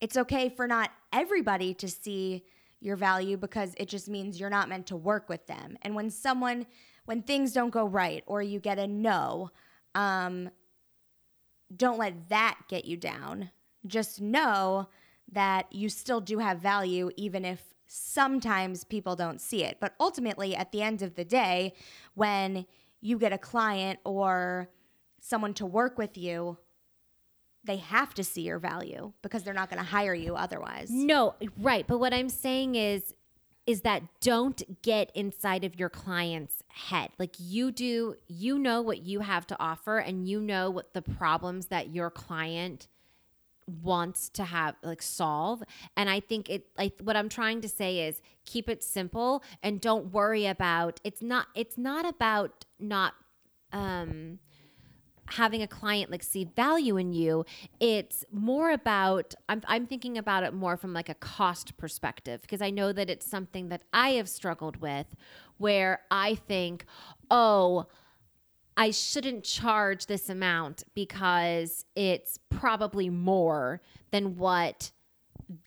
It's 0.00 0.16
okay 0.16 0.48
for 0.48 0.66
not 0.66 0.90
everybody 1.12 1.74
to 1.74 1.88
see 1.88 2.44
your 2.80 2.96
value 2.96 3.36
because 3.36 3.74
it 3.78 3.88
just 3.88 4.08
means 4.08 4.38
you're 4.38 4.50
not 4.50 4.68
meant 4.68 4.86
to 4.86 4.96
work 4.96 5.28
with 5.28 5.46
them. 5.46 5.76
And 5.82 5.94
when 5.94 6.10
someone, 6.10 6.66
when 7.04 7.22
things 7.22 7.52
don't 7.52 7.70
go 7.70 7.86
right 7.86 8.22
or 8.26 8.42
you 8.42 8.60
get 8.60 8.78
a 8.78 8.86
no, 8.86 9.50
um, 9.94 10.50
don't 11.74 11.98
let 11.98 12.28
that 12.28 12.58
get 12.68 12.84
you 12.84 12.96
down. 12.96 13.50
Just 13.86 14.20
know 14.20 14.88
that 15.32 15.72
you 15.72 15.88
still 15.88 16.20
do 16.20 16.38
have 16.38 16.60
value, 16.60 17.10
even 17.16 17.44
if 17.44 17.62
sometimes 17.86 18.84
people 18.84 19.16
don't 19.16 19.40
see 19.40 19.64
it. 19.64 19.78
But 19.80 19.94
ultimately, 19.98 20.54
at 20.54 20.72
the 20.72 20.82
end 20.82 21.02
of 21.02 21.14
the 21.14 21.24
day, 21.24 21.74
when 22.14 22.66
you 23.00 23.18
get 23.18 23.32
a 23.32 23.38
client 23.38 23.98
or 24.04 24.68
someone 25.20 25.54
to 25.54 25.66
work 25.66 25.98
with 25.98 26.16
you, 26.16 26.58
they 27.66 27.76
have 27.76 28.14
to 28.14 28.24
see 28.24 28.42
your 28.42 28.58
value 28.58 29.12
because 29.22 29.42
they're 29.42 29.54
not 29.54 29.68
going 29.68 29.82
to 29.82 29.88
hire 29.88 30.14
you 30.14 30.36
otherwise. 30.36 30.90
No, 30.90 31.34
right. 31.58 31.86
But 31.86 31.98
what 31.98 32.14
I'm 32.14 32.28
saying 32.28 32.74
is, 32.76 33.14
is 33.66 33.80
that 33.80 34.02
don't 34.20 34.82
get 34.82 35.10
inside 35.14 35.64
of 35.64 35.78
your 35.78 35.88
client's 35.88 36.62
head. 36.68 37.10
Like 37.18 37.34
you 37.38 37.72
do, 37.72 38.14
you 38.28 38.58
know 38.58 38.80
what 38.80 39.02
you 39.02 39.20
have 39.20 39.46
to 39.48 39.56
offer 39.58 39.98
and 39.98 40.28
you 40.28 40.40
know 40.40 40.70
what 40.70 40.94
the 40.94 41.02
problems 41.02 41.66
that 41.66 41.90
your 41.90 42.08
client 42.10 42.86
wants 43.82 44.28
to 44.28 44.44
have 44.44 44.76
like 44.84 45.02
solve 45.02 45.60
and 45.96 46.08
i 46.08 46.20
think 46.20 46.48
it 46.48 46.68
like 46.78 46.94
what 47.02 47.16
i'm 47.16 47.28
trying 47.28 47.60
to 47.60 47.68
say 47.68 48.06
is 48.06 48.22
keep 48.44 48.68
it 48.68 48.80
simple 48.80 49.42
and 49.60 49.80
don't 49.80 50.12
worry 50.12 50.46
about 50.46 51.00
it's 51.02 51.20
not 51.20 51.48
it's 51.56 51.76
not 51.76 52.06
about 52.06 52.64
not 52.78 53.14
um 53.72 54.38
having 55.30 55.62
a 55.62 55.66
client 55.66 56.10
like 56.10 56.22
see 56.22 56.44
value 56.44 56.96
in 56.96 57.12
you 57.12 57.44
it's 57.80 58.24
more 58.32 58.70
about 58.70 59.34
I'm, 59.48 59.62
I'm 59.66 59.86
thinking 59.86 60.16
about 60.18 60.44
it 60.44 60.54
more 60.54 60.76
from 60.76 60.92
like 60.92 61.08
a 61.08 61.14
cost 61.14 61.76
perspective 61.76 62.42
because 62.42 62.62
i 62.62 62.70
know 62.70 62.92
that 62.92 63.10
it's 63.10 63.26
something 63.26 63.68
that 63.68 63.82
i 63.92 64.10
have 64.10 64.28
struggled 64.28 64.76
with 64.76 65.14
where 65.58 66.00
i 66.10 66.34
think 66.34 66.84
oh 67.30 67.86
i 68.76 68.90
shouldn't 68.90 69.44
charge 69.44 70.06
this 70.06 70.28
amount 70.28 70.84
because 70.94 71.84
it's 71.94 72.38
probably 72.50 73.10
more 73.10 73.80
than 74.12 74.36
what 74.36 74.92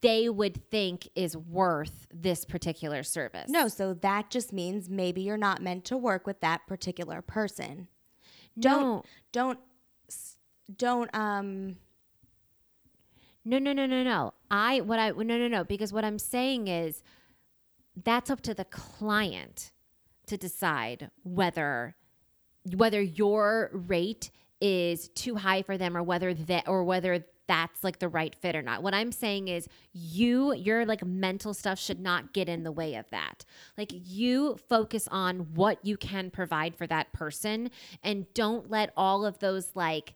they 0.02 0.28
would 0.28 0.70
think 0.70 1.08
is 1.16 1.38
worth 1.38 2.08
this 2.14 2.44
particular 2.44 3.04
service 3.04 3.50
No, 3.50 3.68
so 3.68 3.94
that 3.94 4.30
just 4.30 4.52
means 4.52 4.90
maybe 4.90 5.22
you're 5.22 5.38
not 5.38 5.62
meant 5.62 5.86
to 5.86 5.98
work 5.98 6.28
with 6.28 6.42
that 6.42 6.68
particular 6.68 7.22
person. 7.22 7.88
Don't 8.60 8.82
No. 8.82 9.04
don't 9.32 9.60
don't 10.78 11.16
um 11.16 11.78
No, 13.46 13.58
no, 13.58 13.74
no, 13.74 13.86
no, 13.86 14.04
no. 14.04 14.34
I 14.52 14.82
what 14.82 15.00
I 15.00 15.12
no, 15.12 15.24
no, 15.24 15.48
no. 15.48 15.64
Because 15.64 15.94
what 15.94 16.06
I'm 16.06 16.20
saying 16.20 16.68
is 16.68 17.02
that's 18.04 18.30
up 18.30 18.42
to 18.42 18.54
the 18.54 18.66
client 18.66 19.72
to 20.28 20.38
decide 20.38 21.10
whether 21.24 21.96
whether 22.76 23.02
your 23.02 23.72
rate 23.74 24.32
is 24.62 25.10
too 25.10 25.36
high 25.36 25.62
for 25.62 25.78
them 25.78 25.96
or 25.96 26.04
whether 26.04 26.34
that 26.34 26.68
or 26.68 26.84
whether 26.84 27.26
that's 27.50 27.84
like 27.84 27.98
the 27.98 28.08
right 28.08 28.36
fit 28.36 28.56
or 28.56 28.62
not. 28.62 28.84
What 28.84 28.94
I'm 28.94 29.12
saying 29.12 29.48
is 29.48 29.68
you 29.92 30.54
your 30.54 30.86
like 30.86 31.04
mental 31.04 31.56
stuff 31.56 31.80
should 31.80 32.00
not 32.00 32.32
get 32.32 32.48
in 32.48 32.64
the 32.64 32.72
way 32.72 32.94
of 32.94 33.10
that. 33.10 33.44
Like 33.76 33.92
you 33.92 34.60
focus 34.70 35.08
on 35.12 35.56
what 35.56 35.84
you 35.84 35.98
can 35.98 36.30
provide 36.30 36.76
for 36.76 36.86
that 36.86 37.12
person 37.12 37.72
and 38.04 38.32
don't 38.36 38.70
let 38.70 38.94
all 38.96 39.26
of 39.26 39.40
those 39.40 39.72
like 39.74 40.14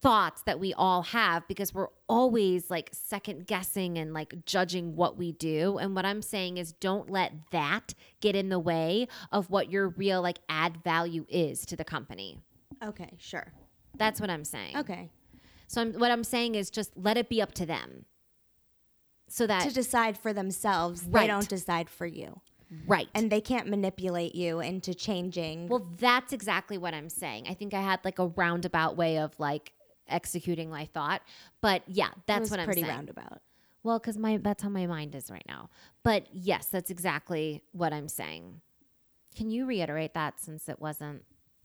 thoughts 0.00 0.42
that 0.42 0.58
we 0.58 0.72
all 0.72 1.02
have 1.02 1.46
because 1.46 1.74
we're 1.74 1.88
always 2.08 2.70
like 2.70 2.88
second 2.92 3.46
guessing 3.46 3.98
and 3.98 4.14
like 4.14 4.46
judging 4.46 4.96
what 4.96 5.18
we 5.18 5.32
do. 5.32 5.76
And 5.76 5.94
what 5.94 6.06
I'm 6.06 6.22
saying 6.22 6.56
is 6.56 6.72
don't 6.72 7.10
let 7.10 7.32
that 7.50 7.92
get 8.20 8.34
in 8.34 8.48
the 8.48 8.58
way 8.58 9.08
of 9.30 9.50
what 9.50 9.70
your 9.70 9.88
real 9.90 10.22
like 10.22 10.38
add 10.48 10.78
value 10.82 11.26
is 11.28 11.66
to 11.66 11.76
the 11.76 11.84
company. 11.84 12.40
okay, 12.82 13.10
sure. 13.18 13.52
That's 13.98 14.20
what 14.20 14.30
I'm 14.30 14.44
saying. 14.44 14.76
Okay. 14.76 15.10
So 15.66 15.80
I'm, 15.80 15.92
what 15.94 16.10
I'm 16.10 16.24
saying 16.24 16.54
is 16.54 16.70
just 16.70 16.92
let 16.96 17.16
it 17.16 17.28
be 17.28 17.40
up 17.42 17.52
to 17.54 17.66
them. 17.66 18.04
So 19.28 19.46
that 19.46 19.62
To 19.68 19.72
decide 19.74 20.16
for 20.16 20.32
themselves, 20.32 21.04
Right. 21.04 21.22
they 21.22 21.26
don't 21.26 21.48
decide 21.48 21.90
for 21.90 22.06
you. 22.06 22.40
right. 22.86 23.08
And 23.14 23.30
they 23.30 23.40
can't 23.40 23.68
manipulate 23.68 24.34
you 24.34 24.60
into 24.60 24.94
changing. 24.94 25.68
Well, 25.68 25.86
that's 25.98 26.32
exactly 26.32 26.78
what 26.78 26.94
I'm 26.94 27.08
saying. 27.08 27.46
I 27.48 27.54
think 27.54 27.74
I 27.74 27.80
had 27.80 28.00
like 28.04 28.18
a 28.18 28.26
roundabout 28.28 28.96
way 28.96 29.18
of 29.18 29.38
like 29.40 29.72
executing 30.08 30.70
my 30.70 30.84
thought, 30.84 31.22
but 31.60 31.82
yeah, 31.88 32.10
that's 32.26 32.50
what 32.50 32.60
I'm 32.60 32.66
saying. 32.66 32.66
Pretty 32.66 32.82
saying. 32.82 32.94
roundabout. 32.94 33.40
Well, 33.82 33.98
because 33.98 34.16
my 34.18 34.36
that's 34.36 34.62
how 34.62 34.68
my 34.68 34.86
mind 34.86 35.14
is 35.16 35.30
right 35.30 35.44
now. 35.48 35.70
But 36.04 36.26
yes, 36.32 36.66
that's 36.66 36.90
exactly 36.90 37.62
what 37.72 37.92
I'm 37.92 38.08
saying. 38.08 38.60
Can 39.36 39.50
you 39.50 39.66
reiterate 39.66 40.14
that 40.14 40.40
since 40.40 40.68
it 40.68 40.80
wasn't 40.80 41.24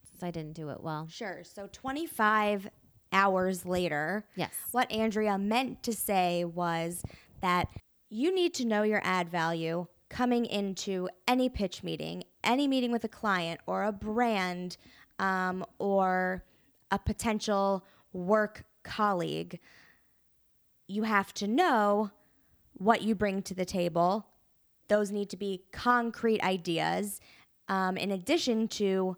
since 0.09 0.21
I 0.23 0.29
didn't 0.31 0.53
do 0.53 0.69
it 0.69 0.81
well? 0.81 1.07
Sure. 1.09 1.43
So 1.43 1.67
25 1.71 2.69
hours 3.11 3.65
later, 3.65 4.25
Yes. 4.35 4.53
what 4.71 4.91
Andrea 4.91 5.37
meant 5.37 5.83
to 5.83 5.93
say 5.93 6.45
was 6.45 7.03
that 7.41 7.67
you 8.09 8.33
need 8.33 8.53
to 8.55 8.65
know 8.65 8.83
your 8.83 9.01
add 9.03 9.29
value 9.29 9.87
coming 10.09 10.45
into 10.45 11.07
any 11.27 11.47
pitch 11.49 11.83
meeting, 11.83 12.23
any 12.43 12.67
meeting 12.67 12.91
with 12.91 13.03
a 13.03 13.09
client 13.09 13.61
or 13.65 13.83
a 13.83 13.91
brand 13.91 14.77
um, 15.19 15.65
or 15.79 16.43
a 16.91 16.99
potential 16.99 17.85
work 18.11 18.65
colleague. 18.83 19.59
You 20.87 21.03
have 21.03 21.33
to 21.35 21.47
know 21.47 22.11
what 22.73 23.01
you 23.01 23.15
bring 23.15 23.41
to 23.43 23.53
the 23.53 23.65
table. 23.65 24.25
Those 24.89 25.11
need 25.11 25.29
to 25.29 25.37
be 25.37 25.63
concrete 25.71 26.41
ideas, 26.41 27.21
um, 27.69 27.95
in 27.95 28.11
addition 28.11 28.67
to 28.69 29.15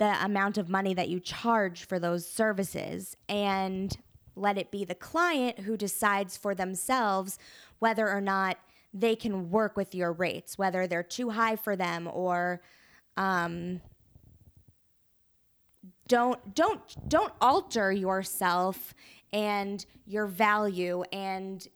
the 0.00 0.24
amount 0.24 0.56
of 0.56 0.70
money 0.70 0.94
that 0.94 1.10
you 1.10 1.20
charge 1.20 1.84
for 1.84 1.98
those 1.98 2.26
services 2.26 3.18
and 3.28 3.98
let 4.34 4.56
it 4.56 4.70
be 4.70 4.82
the 4.82 4.94
client 4.94 5.58
who 5.60 5.76
decides 5.76 6.38
for 6.38 6.54
themselves 6.54 7.38
whether 7.80 8.08
or 8.08 8.22
not 8.22 8.56
they 8.94 9.14
can 9.14 9.50
work 9.50 9.76
with 9.76 9.94
your 9.94 10.10
rates, 10.10 10.56
whether 10.56 10.86
they're 10.86 11.02
too 11.02 11.28
high 11.28 11.54
for 11.54 11.76
them 11.76 12.08
or 12.10 12.62
um, 13.18 13.82
don't 16.08 16.54
don't 16.54 16.80
don't 17.06 17.34
alter 17.38 17.92
yourself 17.92 18.94
and 19.34 19.84
your 20.06 20.26
value 20.26 21.02
and 21.12 21.68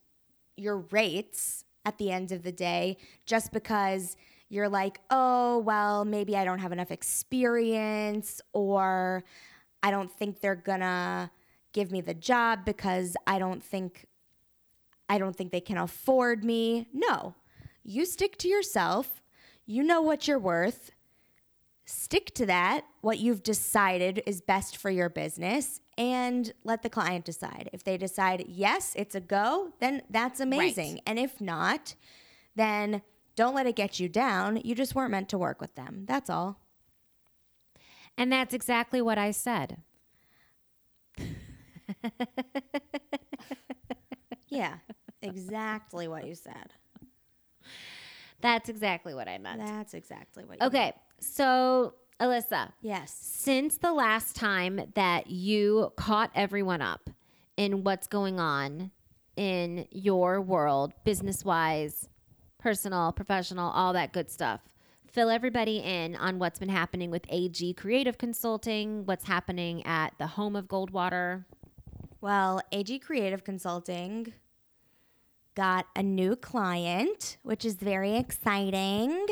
your 0.56 0.78
rates 0.90 1.66
at 1.84 1.98
the 1.98 2.10
end 2.10 2.32
of 2.32 2.42
the 2.42 2.52
day 2.52 2.96
just 3.26 3.52
because 3.52 4.16
you're 4.54 4.68
like, 4.68 5.00
oh, 5.10 5.58
well, 5.58 6.04
maybe 6.04 6.36
I 6.36 6.44
don't 6.44 6.60
have 6.60 6.72
enough 6.72 6.90
experience 6.90 8.40
or 8.52 9.24
I 9.82 9.90
don't 9.90 10.10
think 10.10 10.40
they're 10.40 10.54
gonna 10.54 11.30
give 11.72 11.90
me 11.90 12.00
the 12.00 12.14
job 12.14 12.64
because 12.64 13.16
I 13.26 13.38
don't 13.38 13.62
think 13.62 14.06
I 15.08 15.18
don't 15.18 15.36
think 15.36 15.52
they 15.52 15.60
can 15.60 15.76
afford 15.76 16.44
me. 16.44 16.88
No. 16.92 17.34
You 17.82 18.06
stick 18.06 18.38
to 18.38 18.48
yourself. 18.48 19.20
You 19.66 19.82
know 19.82 20.00
what 20.00 20.26
you're 20.26 20.38
worth. 20.38 20.92
Stick 21.84 22.32
to 22.36 22.46
that, 22.46 22.86
what 23.02 23.18
you've 23.18 23.42
decided 23.42 24.22
is 24.24 24.40
best 24.40 24.78
for 24.78 24.88
your 24.88 25.10
business, 25.10 25.82
and 25.98 26.50
let 26.64 26.80
the 26.80 26.88
client 26.88 27.26
decide. 27.26 27.68
If 27.74 27.84
they 27.84 27.98
decide, 27.98 28.46
yes, 28.48 28.94
it's 28.96 29.14
a 29.14 29.20
go, 29.20 29.72
then 29.80 30.00
that's 30.08 30.40
amazing. 30.40 31.00
And 31.06 31.18
if 31.18 31.42
not, 31.42 31.94
then 32.56 33.02
don't 33.36 33.54
let 33.54 33.66
it 33.66 33.76
get 33.76 33.98
you 34.00 34.08
down. 34.08 34.60
You 34.64 34.74
just 34.74 34.94
weren't 34.94 35.10
meant 35.10 35.28
to 35.30 35.38
work 35.38 35.60
with 35.60 35.74
them. 35.74 36.04
That's 36.06 36.30
all. 36.30 36.60
And 38.16 38.30
that's 38.32 38.54
exactly 38.54 39.02
what 39.02 39.18
I 39.18 39.32
said. 39.32 39.78
Yeah, 44.48 44.74
exactly 45.22 46.06
what 46.06 46.26
you 46.26 46.34
said. 46.34 46.72
That's 48.40 48.68
exactly 48.68 49.14
what 49.14 49.26
I 49.28 49.38
meant. 49.38 49.60
That's 49.60 49.94
exactly 49.94 50.44
what 50.44 50.60
you 50.60 50.66
Okay, 50.66 50.92
so 51.18 51.94
Alyssa, 52.20 52.72
Yes. 52.82 53.12
since 53.12 53.78
the 53.78 53.92
last 53.92 54.36
time 54.36 54.80
that 54.94 55.28
you 55.28 55.92
caught 55.96 56.30
everyone 56.34 56.82
up 56.82 57.10
in 57.56 57.82
what's 57.84 58.06
going 58.06 58.38
on 58.38 58.90
in 59.36 59.86
your 59.90 60.40
world, 60.40 60.92
business 61.04 61.44
wise, 61.44 62.08
personal, 62.64 63.12
professional, 63.12 63.70
all 63.72 63.92
that 63.92 64.10
good 64.14 64.30
stuff, 64.30 64.58
fill 65.12 65.28
everybody 65.28 65.80
in 65.80 66.16
on 66.16 66.38
what's 66.38 66.58
been 66.58 66.70
happening 66.70 67.10
with 67.10 67.26
AG 67.28 67.74
Creative 67.74 68.16
Consulting, 68.16 69.04
what's 69.04 69.26
happening 69.26 69.84
at 69.84 70.14
the 70.16 70.26
home 70.26 70.56
of 70.56 70.66
Goldwater. 70.66 71.44
Well, 72.22 72.62
AG 72.72 73.00
Creative 73.00 73.44
Consulting 73.44 74.32
got 75.54 75.84
a 75.94 76.02
new 76.02 76.36
client, 76.36 77.36
which 77.42 77.66
is 77.66 77.74
very 77.74 78.16
exciting. 78.16 79.26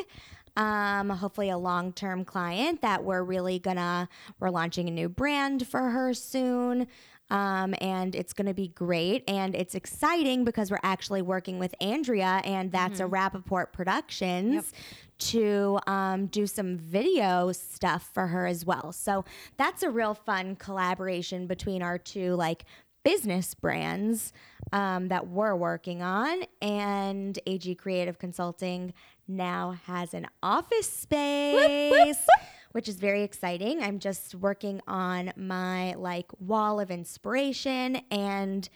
Um, 0.54 1.08
hopefully 1.08 1.48
a 1.48 1.56
long-term 1.56 2.26
client 2.26 2.82
that 2.82 3.02
we're 3.02 3.22
really 3.22 3.58
gonna 3.58 4.10
we're 4.40 4.50
launching 4.50 4.88
a 4.88 4.90
new 4.90 5.08
brand 5.08 5.66
for 5.66 5.88
her 5.88 6.12
soon. 6.12 6.86
Um, 7.32 7.74
and 7.80 8.14
it's 8.14 8.34
going 8.34 8.46
to 8.46 8.54
be 8.54 8.68
great. 8.68 9.24
And 9.26 9.56
it's 9.56 9.74
exciting 9.74 10.44
because 10.44 10.70
we're 10.70 10.78
actually 10.82 11.22
working 11.22 11.58
with 11.58 11.74
Andrea, 11.80 12.42
and 12.44 12.70
that's 12.70 13.00
a 13.00 13.04
Rappaport 13.04 13.72
Productions 13.72 14.72
to 15.18 15.78
um, 15.86 16.26
do 16.26 16.46
some 16.46 16.76
video 16.76 17.50
stuff 17.52 18.10
for 18.12 18.26
her 18.26 18.46
as 18.46 18.66
well. 18.66 18.92
So 18.92 19.24
that's 19.56 19.82
a 19.82 19.88
real 19.88 20.14
fun 20.14 20.56
collaboration 20.56 21.46
between 21.46 21.82
our 21.82 21.96
two 21.96 22.34
like 22.34 22.64
business 23.04 23.54
brands 23.54 24.32
um, 24.72 25.08
that 25.08 25.28
we're 25.28 25.56
working 25.56 26.02
on. 26.02 26.44
And 26.60 27.38
AG 27.46 27.74
Creative 27.76 28.18
Consulting 28.18 28.92
now 29.26 29.76
has 29.86 30.12
an 30.12 30.26
office 30.42 30.90
space. 30.90 32.26
Which 32.72 32.88
is 32.88 32.96
very 32.96 33.22
exciting. 33.22 33.82
I'm 33.82 33.98
just 33.98 34.34
working 34.34 34.80
on 34.86 35.32
my 35.36 35.94
like 35.94 36.26
wall 36.40 36.80
of 36.80 36.90
inspiration, 36.90 38.00
and 38.10 38.68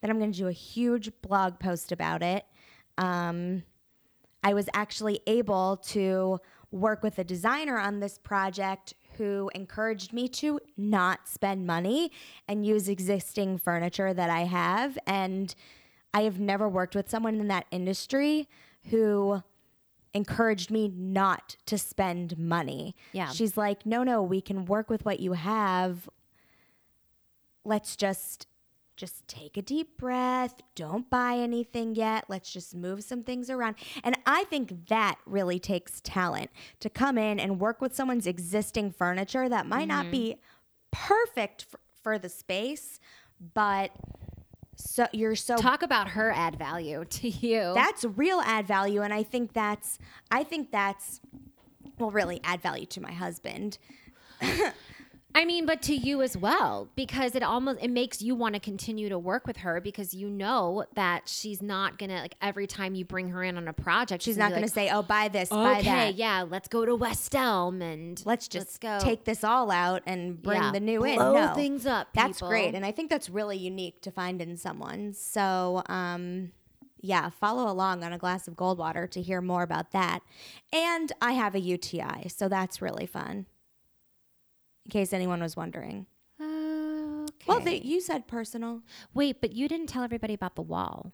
then 0.00 0.10
I'm 0.10 0.18
going 0.18 0.32
to 0.32 0.38
do 0.38 0.48
a 0.48 0.52
huge 0.52 1.10
blog 1.22 1.58
post 1.58 1.92
about 1.92 2.22
it. 2.22 2.44
Um, 2.98 3.62
I 4.42 4.52
was 4.54 4.68
actually 4.74 5.20
able 5.26 5.78
to 5.88 6.38
work 6.70 7.02
with 7.02 7.18
a 7.18 7.24
designer 7.24 7.78
on 7.78 8.00
this 8.00 8.18
project 8.18 8.94
who 9.16 9.50
encouraged 9.54 10.12
me 10.12 10.28
to 10.28 10.58
not 10.76 11.28
spend 11.28 11.66
money 11.66 12.10
and 12.48 12.66
use 12.66 12.88
existing 12.88 13.58
furniture 13.58 14.12
that 14.12 14.28
I 14.28 14.40
have. 14.40 14.98
And 15.06 15.54
I 16.12 16.22
have 16.22 16.40
never 16.40 16.68
worked 16.68 16.94
with 16.94 17.08
someone 17.08 17.36
in 17.36 17.48
that 17.48 17.66
industry 17.70 18.48
who 18.90 19.42
encouraged 20.14 20.70
me 20.70 20.88
not 20.88 21.56
to 21.66 21.76
spend 21.76 22.38
money. 22.38 22.94
Yeah. 23.12 23.30
She's 23.30 23.56
like, 23.56 23.84
no, 23.84 24.02
no, 24.04 24.22
we 24.22 24.40
can 24.40 24.64
work 24.64 24.88
with 24.88 25.04
what 25.04 25.20
you 25.20 25.32
have. 25.32 26.08
Let's 27.64 27.96
just 27.96 28.46
just 28.96 29.26
take 29.26 29.56
a 29.56 29.62
deep 29.62 29.98
breath. 29.98 30.54
Don't 30.76 31.10
buy 31.10 31.34
anything 31.34 31.96
yet. 31.96 32.26
Let's 32.28 32.52
just 32.52 32.76
move 32.76 33.02
some 33.02 33.24
things 33.24 33.50
around. 33.50 33.74
And 34.04 34.16
I 34.24 34.44
think 34.44 34.86
that 34.86 35.18
really 35.26 35.58
takes 35.58 36.00
talent 36.00 36.50
to 36.78 36.88
come 36.88 37.18
in 37.18 37.40
and 37.40 37.60
work 37.60 37.80
with 37.80 37.92
someone's 37.94 38.28
existing 38.28 38.92
furniture 38.92 39.48
that 39.48 39.66
might 39.66 39.88
not 39.88 40.04
mm-hmm. 40.04 40.12
be 40.12 40.36
perfect 40.92 41.64
for, 41.64 41.80
for 42.02 42.18
the 42.18 42.28
space, 42.28 43.00
but 43.52 43.90
so 44.76 45.06
you're 45.12 45.36
so 45.36 45.56
Talk 45.56 45.82
about 45.82 46.08
her 46.08 46.30
add 46.32 46.56
value 46.56 47.04
to 47.10 47.28
you. 47.28 47.72
that's 47.74 48.04
real 48.04 48.40
add 48.44 48.66
value 48.66 49.02
and 49.02 49.12
i 49.14 49.22
think 49.22 49.52
that's 49.52 49.98
i 50.30 50.42
think 50.44 50.70
that's 50.70 51.20
well 51.98 52.10
really 52.10 52.40
add 52.44 52.60
value 52.60 52.86
to 52.86 53.00
my 53.00 53.12
husband 53.12 53.78
I 55.36 55.44
mean, 55.44 55.66
but 55.66 55.82
to 55.82 55.94
you 55.94 56.22
as 56.22 56.36
well, 56.36 56.88
because 56.94 57.34
it 57.34 57.42
almost 57.42 57.80
it 57.82 57.90
makes 57.90 58.22
you 58.22 58.36
want 58.36 58.54
to 58.54 58.60
continue 58.60 59.08
to 59.08 59.18
work 59.18 59.46
with 59.48 59.58
her 59.58 59.80
because 59.80 60.14
you 60.14 60.30
know 60.30 60.84
that 60.94 61.28
she's 61.28 61.60
not 61.60 61.98
gonna 61.98 62.20
like 62.20 62.36
every 62.40 62.68
time 62.68 62.94
you 62.94 63.04
bring 63.04 63.30
her 63.30 63.42
in 63.42 63.56
on 63.56 63.66
a 63.66 63.72
project, 63.72 64.22
she's 64.22 64.36
not 64.36 64.50
be 64.50 64.56
going 64.60 64.62
to 64.62 64.66
like, 64.66 64.88
say 64.88 64.90
oh 64.90 65.02
buy 65.02 65.26
this 65.28 65.48
buy 65.48 65.78
Okay, 65.80 65.82
that 65.84 66.14
yeah, 66.14 66.44
let's 66.48 66.68
go 66.68 66.86
to 66.86 66.94
West 66.94 67.34
Elm 67.34 67.82
and 67.82 68.22
let's 68.24 68.46
just 68.46 68.80
go 68.80 68.98
take 69.00 69.24
this 69.24 69.42
all 69.42 69.72
out 69.72 70.02
and 70.06 70.40
bring 70.40 70.62
Yeah, 70.62 70.70
the 70.70 70.80
new 70.80 71.04
in 71.04 71.16
blow 71.16 71.32
no 71.48 71.54
things 71.54 71.84
up. 71.84 72.08
that's 72.14 72.40
great 72.40 72.74
and 72.74 72.86
i 72.86 72.92
think 72.92 73.10
that's 73.10 73.28
really 73.28 73.56
unique 73.56 74.00
to 74.02 74.10
find 74.10 74.40
in 74.40 74.56
someone 74.56 75.12
so 75.14 75.82
um 75.86 76.52
yeah, 77.00 77.28
follow 77.28 77.70
along 77.70 78.02
on 78.02 78.14
a 78.14 78.18
glass 78.18 78.48
of 78.48 78.54
Goldwater 78.54 79.10
to 79.10 79.20
hear 79.20 79.42
more 79.42 79.62
about 79.62 79.92
that. 79.92 80.20
And 80.72 81.12
I 81.20 81.32
have 81.32 81.54
a 81.54 81.60
UTI, 81.60 82.28
so 82.30 82.48
that's 82.48 82.80
really 82.80 83.04
fun. 83.04 83.44
In 84.86 84.90
case 84.90 85.12
anyone 85.12 85.40
was 85.40 85.56
wondering. 85.56 86.06
Okay. 86.40 87.44
Well, 87.46 87.60
they, 87.60 87.80
you 87.80 88.00
said 88.00 88.26
personal. 88.26 88.82
wait, 89.12 89.40
but 89.40 89.52
you 89.52 89.68
didn't 89.68 89.86
tell 89.88 90.02
everybody 90.02 90.34
about 90.34 90.56
the 90.56 90.62
wall. 90.62 91.12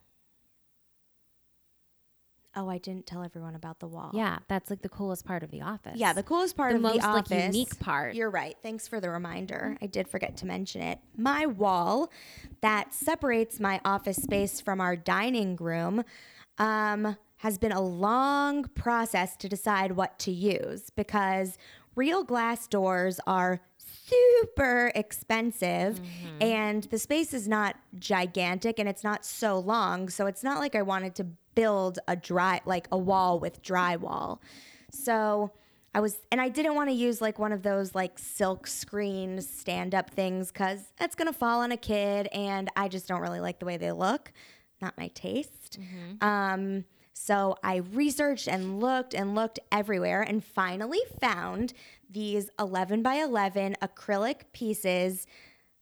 Oh, 2.57 2.69
I 2.69 2.79
didn't 2.79 3.07
tell 3.07 3.23
everyone 3.23 3.55
about 3.55 3.79
the 3.79 3.87
wall. 3.87 4.11
Yeah, 4.13 4.39
that's 4.49 4.71
like 4.71 4.83
the 4.83 4.89
coolest 4.89 5.25
part 5.25 5.45
of 5.45 5.53
the 5.53 5.63
office. 5.63 5.93
Yeah, 5.95 6.13
the 6.13 6.25
coolest 6.25 6.57
part 6.57 6.73
The 6.73 6.77
of 6.77 6.83
most, 6.83 7.01
the 7.01 7.07
office. 7.07 7.31
like, 7.31 7.45
unique 7.45 7.79
part. 7.79 8.15
You're 8.17 8.31
right. 8.31 8.57
Thanks 8.61 8.89
for 8.89 9.01
the 9.01 9.09
reminder. 9.09 9.77
I 9.81 9.87
did 9.87 10.09
forget 10.09 10.37
to 10.39 10.47
mention 10.47 10.83
it. 10.83 10.99
My 11.17 11.47
wall 11.47 12.11
that 12.61 12.93
separates 12.93 13.61
my 13.61 13.81
office 13.85 14.17
space 14.17 14.61
from 14.61 14.81
our 14.81 14.97
dining 14.97 15.55
room 15.57 16.03
um, 16.59 17.17
has 17.37 17.57
been 17.57 17.73
a 17.73 17.81
long 17.81 18.65
process 18.65 19.37
to 19.37 19.49
decide 19.49 19.93
what 19.93 20.19
to 20.21 20.33
use 20.33 20.91
because 20.97 21.57
real 22.05 22.23
glass 22.33 22.61
doors 22.67 23.17
are 23.27 23.61
super 23.79 24.91
expensive 24.95 26.01
Mm-hmm. 26.01 26.43
and 26.43 26.85
the 26.85 26.99
space 26.99 27.33
is 27.35 27.47
not 27.49 27.77
gigantic 27.99 28.79
and 28.79 28.89
it's 28.89 29.05
not 29.05 29.25
so 29.25 29.59
long 29.59 30.09
so 30.09 30.27
it's 30.27 30.43
not 30.49 30.59
like 30.59 30.75
i 30.75 30.83
wanted 30.83 31.15
to 31.21 31.25
build 31.55 31.99
a 32.09 32.17
dry 32.17 32.61
like 32.65 32.87
a 32.93 32.99
wall 32.99 33.39
with 33.45 33.63
drywall. 33.63 34.39
So 34.93 35.53
i 35.95 36.01
was 36.01 36.19
and 36.31 36.41
i 36.41 36.49
didn't 36.49 36.75
want 36.75 36.89
to 36.89 36.95
use 36.95 37.21
like 37.21 37.39
one 37.39 37.53
of 37.53 37.63
those 37.63 37.95
like 37.95 38.19
silk 38.19 38.67
screen 38.67 39.41
stand 39.41 39.95
up 39.95 40.09
things 40.11 40.51
because 40.53 40.81
that's 40.99 41.15
gonna 41.17 41.33
fall 41.45 41.61
on 41.61 41.71
a 41.73 41.77
kid 41.77 42.29
and 42.33 42.69
i 42.77 42.87
just 42.89 43.07
don't 43.09 43.21
really 43.21 43.41
like 43.41 43.59
the 43.59 43.67
way 43.67 43.77
they 43.77 43.93
look 43.93 44.33
not 44.83 44.95
my 44.97 45.09
taste. 45.09 45.79
Um 46.23 46.85
so 47.13 47.57
I 47.63 47.77
researched 47.77 48.49
and 48.49 48.81
looked 48.81 49.15
and 49.15 49.35
looked 49.35 49.59
everywhere 49.71 50.23
and 50.23 50.45
finally 50.45 51.01
found 51.21 51.73
these 52.09 52.51
11 52.59 53.03
by 53.03 53.17
11 53.17 53.77
acrylic 53.83 54.53
pieces, 54.53 55.27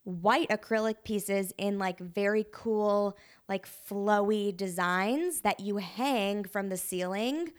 white 0.04 0.48
acrylic 0.48 1.04
pieces 1.04 1.52
in 1.58 1.78
like 1.78 2.00
very 2.00 2.46
cool, 2.52 3.16
like 3.48 3.66
flowy 3.66 4.56
designs 4.56 5.42
that 5.42 5.60
you 5.60 5.76
hang 5.76 6.44
from 6.44 6.68
the 6.68 6.76
ceiling 6.76 7.52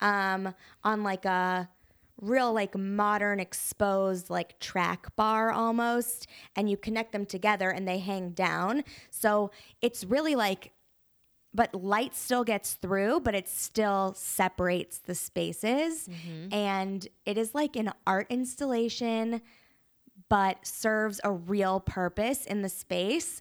um, 0.00 0.54
on 0.84 1.02
like 1.02 1.24
a 1.24 1.68
real 2.20 2.52
like 2.52 2.76
modern 2.76 3.38
exposed 3.38 4.28
like 4.28 4.58
track 4.58 5.14
bar 5.14 5.52
almost 5.52 6.26
and 6.56 6.68
you 6.68 6.76
connect 6.76 7.12
them 7.12 7.24
together 7.24 7.70
and 7.70 7.86
they 7.86 7.98
hang 7.98 8.30
down. 8.30 8.82
So 9.10 9.50
it's 9.80 10.04
really 10.04 10.34
like 10.34 10.72
but 11.54 11.74
light 11.74 12.14
still 12.14 12.44
gets 12.44 12.74
through, 12.74 13.20
but 13.20 13.34
it 13.34 13.48
still 13.48 14.14
separates 14.16 14.98
the 14.98 15.14
spaces. 15.14 16.08
Mm-hmm. 16.08 16.54
And 16.54 17.08
it 17.24 17.38
is 17.38 17.54
like 17.54 17.76
an 17.76 17.92
art 18.06 18.26
installation, 18.30 19.40
but 20.28 20.66
serves 20.66 21.20
a 21.24 21.32
real 21.32 21.80
purpose 21.80 22.44
in 22.44 22.62
the 22.62 22.68
space. 22.68 23.40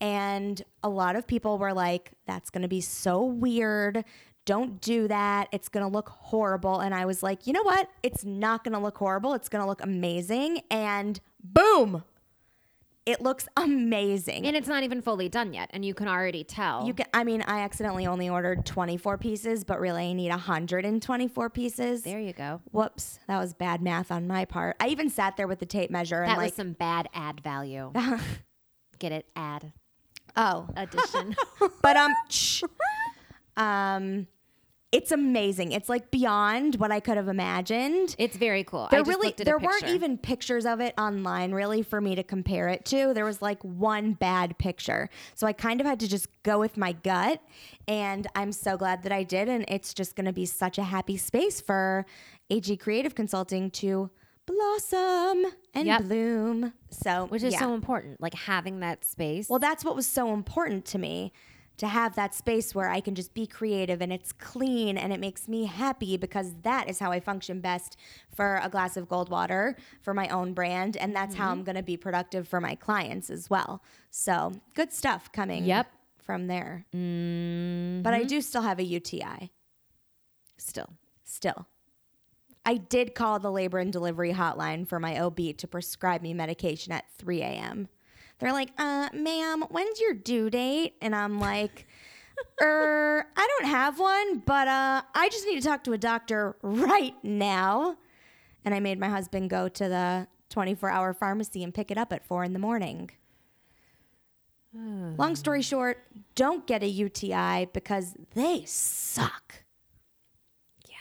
And 0.00 0.60
a 0.82 0.88
lot 0.88 1.16
of 1.16 1.26
people 1.26 1.58
were 1.58 1.72
like, 1.72 2.12
that's 2.26 2.50
going 2.50 2.62
to 2.62 2.68
be 2.68 2.80
so 2.80 3.24
weird. 3.24 4.04
Don't 4.44 4.80
do 4.80 5.08
that. 5.08 5.48
It's 5.52 5.68
going 5.68 5.86
to 5.86 5.90
look 5.90 6.08
horrible. 6.08 6.80
And 6.80 6.94
I 6.94 7.06
was 7.06 7.22
like, 7.22 7.46
you 7.46 7.52
know 7.52 7.62
what? 7.62 7.88
It's 8.02 8.24
not 8.24 8.64
going 8.64 8.74
to 8.74 8.80
look 8.80 8.98
horrible. 8.98 9.32
It's 9.32 9.48
going 9.48 9.62
to 9.62 9.68
look 9.68 9.82
amazing. 9.82 10.60
And 10.70 11.20
boom, 11.42 12.02
it 13.06 13.20
looks 13.20 13.48
amazing. 13.56 14.46
And 14.46 14.56
it's 14.56 14.68
not 14.68 14.82
even 14.82 15.02
fully 15.02 15.28
done 15.28 15.52
yet, 15.52 15.70
and 15.72 15.84
you 15.84 15.94
can 15.94 16.08
already 16.08 16.44
tell. 16.44 16.86
You 16.86 16.94
can. 16.94 17.06
I 17.12 17.24
mean, 17.24 17.42
I 17.42 17.60
accidentally 17.60 18.06
only 18.06 18.28
ordered 18.28 18.64
24 18.64 19.18
pieces, 19.18 19.64
but 19.64 19.80
really 19.80 20.10
I 20.10 20.12
need 20.12 20.30
124 20.30 21.50
pieces. 21.50 22.02
there 22.02 22.20
you 22.20 22.32
go. 22.32 22.60
Whoops, 22.72 23.18
that 23.28 23.38
was 23.38 23.54
bad 23.54 23.82
math 23.82 24.10
on 24.10 24.26
my 24.26 24.44
part. 24.44 24.76
I 24.80 24.88
even 24.88 25.10
sat 25.10 25.36
there 25.36 25.46
with 25.46 25.58
the 25.58 25.66
tape 25.66 25.90
measure 25.90 26.22
and 26.22 26.30
That 26.30 26.38
like, 26.38 26.50
was 26.50 26.54
some 26.54 26.72
bad 26.72 27.08
add 27.14 27.40
value. 27.40 27.92
Get 28.98 29.12
it? 29.12 29.26
Ad 29.36 29.72
oh, 30.36 30.68
addition. 30.76 31.36
but 31.82 31.96
um, 31.96 32.12
shh. 32.28 32.62
um, 33.56 34.26
It's 34.94 35.10
amazing. 35.10 35.72
It's 35.72 35.88
like 35.88 36.12
beyond 36.12 36.76
what 36.76 36.92
I 36.92 37.00
could 37.00 37.16
have 37.16 37.26
imagined. 37.26 38.14
It's 38.16 38.36
very 38.36 38.62
cool. 38.62 38.86
There 38.92 39.02
really 39.02 39.26
looked 39.26 39.40
at 39.40 39.48
a 39.48 39.50
there 39.50 39.58
weren't 39.58 39.88
even 39.88 40.16
pictures 40.16 40.64
of 40.64 40.80
it 40.80 40.94
online 40.96 41.50
really 41.50 41.82
for 41.82 42.00
me 42.00 42.14
to 42.14 42.22
compare 42.22 42.68
it 42.68 42.84
to. 42.86 43.12
There 43.12 43.24
was 43.24 43.42
like 43.42 43.60
one 43.62 44.12
bad 44.12 44.56
picture. 44.56 45.10
So 45.34 45.48
I 45.48 45.52
kind 45.52 45.80
of 45.80 45.86
had 45.86 45.98
to 45.98 46.08
just 46.08 46.28
go 46.44 46.60
with 46.60 46.76
my 46.76 46.92
gut 46.92 47.42
and 47.88 48.28
I'm 48.36 48.52
so 48.52 48.76
glad 48.76 49.02
that 49.02 49.10
I 49.10 49.24
did 49.24 49.48
and 49.48 49.64
it's 49.66 49.94
just 49.94 50.14
going 50.14 50.26
to 50.26 50.32
be 50.32 50.46
such 50.46 50.78
a 50.78 50.84
happy 50.84 51.16
space 51.16 51.60
for 51.60 52.06
AG 52.48 52.76
Creative 52.76 53.16
Consulting 53.16 53.72
to 53.72 54.10
blossom 54.46 55.46
and 55.74 55.86
Yep. 55.88 56.02
bloom. 56.02 56.72
So 56.90 57.26
which 57.26 57.42
is 57.42 57.54
yeah. 57.54 57.58
so 57.58 57.74
important. 57.74 58.20
Like 58.20 58.34
having 58.34 58.78
that 58.80 59.04
space. 59.04 59.48
Well, 59.48 59.58
that's 59.58 59.84
what 59.84 59.96
was 59.96 60.06
so 60.06 60.32
important 60.32 60.84
to 60.86 60.98
me 60.98 61.32
to 61.76 61.88
have 61.88 62.14
that 62.14 62.34
space 62.34 62.74
where 62.74 62.88
I 62.88 63.00
can 63.00 63.14
just 63.14 63.34
be 63.34 63.46
creative 63.46 64.00
and 64.00 64.12
it's 64.12 64.32
clean 64.32 64.96
and 64.96 65.12
it 65.12 65.20
makes 65.20 65.48
me 65.48 65.64
happy 65.64 66.16
because 66.16 66.54
that 66.62 66.88
is 66.88 66.98
how 66.98 67.10
I 67.10 67.20
function 67.20 67.60
best 67.60 67.96
for 68.34 68.60
a 68.62 68.68
glass 68.68 68.96
of 68.96 69.08
Goldwater 69.08 69.74
for 70.00 70.14
my 70.14 70.28
own 70.28 70.54
brand. 70.54 70.96
And 70.96 71.14
that's 71.14 71.34
how 71.34 71.44
mm-hmm. 71.44 71.52
I'm 71.52 71.64
going 71.64 71.76
to 71.76 71.82
be 71.82 71.96
productive 71.96 72.46
for 72.46 72.60
my 72.60 72.74
clients 72.74 73.28
as 73.28 73.50
well. 73.50 73.82
So 74.10 74.52
good 74.74 74.92
stuff 74.92 75.32
coming 75.32 75.64
Yep. 75.64 75.88
from 76.22 76.46
there. 76.46 76.86
Mm-hmm. 76.94 78.02
But 78.02 78.14
I 78.14 78.22
do 78.22 78.40
still 78.40 78.62
have 78.62 78.78
a 78.78 78.84
UTI 78.84 79.50
still. 80.56 80.90
still. 81.24 81.66
I 82.66 82.76
did 82.76 83.14
call 83.14 83.38
the 83.38 83.52
labor 83.52 83.78
and 83.78 83.92
delivery 83.92 84.32
hotline 84.32 84.86
for 84.88 84.98
my 84.98 85.20
OB 85.20 85.56
to 85.58 85.68
prescribe 85.68 86.22
me 86.22 86.32
medication 86.32 86.92
at 86.92 87.04
3 87.18 87.42
a.m. 87.42 87.88
They're 88.38 88.52
like, 88.52 88.70
uh, 88.78 89.08
ma'am, 89.12 89.64
when's 89.70 90.00
your 90.00 90.14
due 90.14 90.50
date? 90.50 90.94
And 91.00 91.14
I'm 91.14 91.38
like, 91.38 91.86
er, 92.60 93.26
I 93.36 93.48
don't 93.58 93.70
have 93.70 93.98
one, 93.98 94.38
but 94.40 94.68
uh, 94.68 95.02
I 95.14 95.28
just 95.28 95.46
need 95.46 95.60
to 95.62 95.66
talk 95.66 95.84
to 95.84 95.92
a 95.92 95.98
doctor 95.98 96.56
right 96.62 97.14
now. 97.22 97.96
And 98.64 98.74
I 98.74 98.80
made 98.80 98.98
my 98.98 99.08
husband 99.08 99.50
go 99.50 99.68
to 99.68 99.88
the 99.88 100.28
24 100.50 100.90
hour 100.90 101.12
pharmacy 101.12 101.62
and 101.62 101.72
pick 101.72 101.90
it 101.90 101.98
up 101.98 102.12
at 102.12 102.24
four 102.24 102.44
in 102.44 102.52
the 102.52 102.58
morning. 102.58 103.10
Long 104.76 105.36
story 105.36 105.62
short, 105.62 106.04
don't 106.34 106.66
get 106.66 106.82
a 106.82 106.88
UTI 106.88 107.68
because 107.72 108.16
they 108.34 108.64
suck. 108.66 109.62
Yeah. 110.88 110.96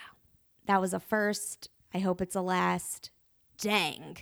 That 0.67 0.79
was 0.79 0.93
a 0.93 0.99
first. 0.99 1.69
I 1.91 1.97
hope 1.99 2.21
it's 2.21 2.35
a 2.35 2.41
last. 2.41 3.09
Dang. 3.57 4.17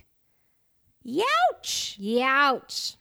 Youch! 1.05 1.99
Youch. 1.99 2.95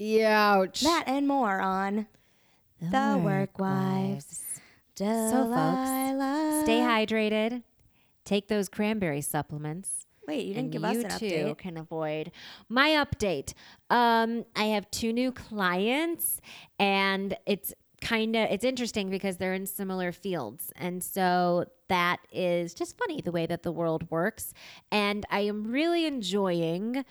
Youch. 0.00 0.80
That 0.82 1.04
and 1.06 1.26
more 1.26 1.60
on 1.60 2.06
The 2.80 3.20
Werk 3.22 3.58
Wives. 3.58 4.44
Delilah. 4.94 5.30
So, 5.30 5.44
folks, 5.54 6.64
stay 6.64 6.80
hydrated. 6.80 7.62
Take 8.24 8.48
those 8.48 8.68
cranberry 8.68 9.20
supplements. 9.20 10.06
Wait, 10.26 10.44
you 10.44 10.54
didn't 10.54 10.70
give 10.70 10.84
us 10.84 10.94
you 10.94 11.00
an 11.04 11.18
too 11.18 11.26
update. 11.26 11.58
can 11.58 11.76
avoid 11.78 12.30
my 12.68 12.90
update. 12.90 13.54
Um, 13.88 14.44
I 14.54 14.64
have 14.64 14.90
two 14.90 15.12
new 15.12 15.32
clients, 15.32 16.40
and 16.78 17.34
it's 17.46 17.72
kind 18.02 18.36
of 18.36 18.50
it's 18.50 18.64
interesting 18.64 19.08
because 19.08 19.38
they're 19.38 19.54
in 19.54 19.66
similar 19.66 20.12
fields, 20.12 20.70
and 20.76 21.02
so 21.02 21.64
that 21.88 22.18
is 22.30 22.74
just 22.74 22.98
funny 22.98 23.22
the 23.22 23.32
way 23.32 23.46
that 23.46 23.62
the 23.62 23.72
world 23.72 24.10
works. 24.10 24.52
And 24.92 25.24
I 25.30 25.40
am 25.40 25.72
really 25.72 26.04
enjoying 26.04 27.06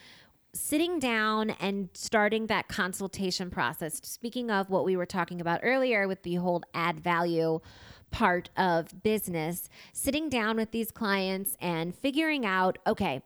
sitting 0.60 1.00
down 1.00 1.52
and 1.52 1.90
starting 1.94 2.48
that 2.48 2.68
consultation 2.68 3.50
process. 3.50 4.00
Speaking 4.04 4.52
of 4.52 4.70
what 4.70 4.86
we 4.86 4.98
were 4.98 5.06
talking 5.06 5.40
about 5.40 5.62
earlier 5.64 6.08
with 6.08 6.24
the 6.24 6.36
whole 6.36 6.64
add 6.74 7.00
value 7.00 7.60
part 8.12 8.50
of 8.58 9.04
business, 9.04 9.70
sitting 9.94 10.30
down 10.30 10.58
with 10.58 10.72
these 10.72 10.92
clients 10.92 11.58
and 11.60 11.94
figuring 11.96 12.46
out, 12.46 12.78
okay, 12.88 13.22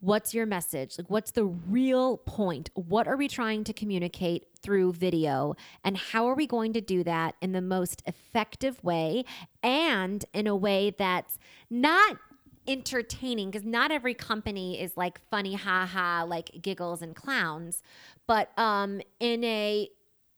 what's 0.00 0.34
your 0.34 0.46
message? 0.46 0.96
Like 0.98 1.10
what's 1.10 1.30
the 1.30 1.44
real 1.44 2.18
point? 2.18 2.70
What 2.74 3.06
are 3.06 3.16
we 3.16 3.28
trying 3.28 3.64
to 3.64 3.72
communicate 3.72 4.46
through 4.62 4.94
video 4.94 5.54
and 5.84 5.96
how 5.96 6.26
are 6.26 6.34
we 6.34 6.46
going 6.46 6.72
to 6.74 6.80
do 6.80 7.04
that 7.04 7.34
in 7.40 7.52
the 7.52 7.60
most 7.60 8.02
effective 8.06 8.82
way 8.82 9.24
and 9.62 10.24
in 10.32 10.46
a 10.46 10.56
way 10.56 10.94
that's 10.96 11.38
not 11.70 12.16
entertaining 12.66 13.50
because 13.50 13.66
not 13.66 13.90
every 13.90 14.14
company 14.14 14.80
is 14.80 14.96
like 14.96 15.20
funny 15.30 15.54
haha 15.54 16.24
like 16.24 16.50
giggles 16.60 17.00
and 17.02 17.16
clowns 17.16 17.82
but 18.26 18.50
um 18.58 19.00
in 19.18 19.42
a 19.44 19.88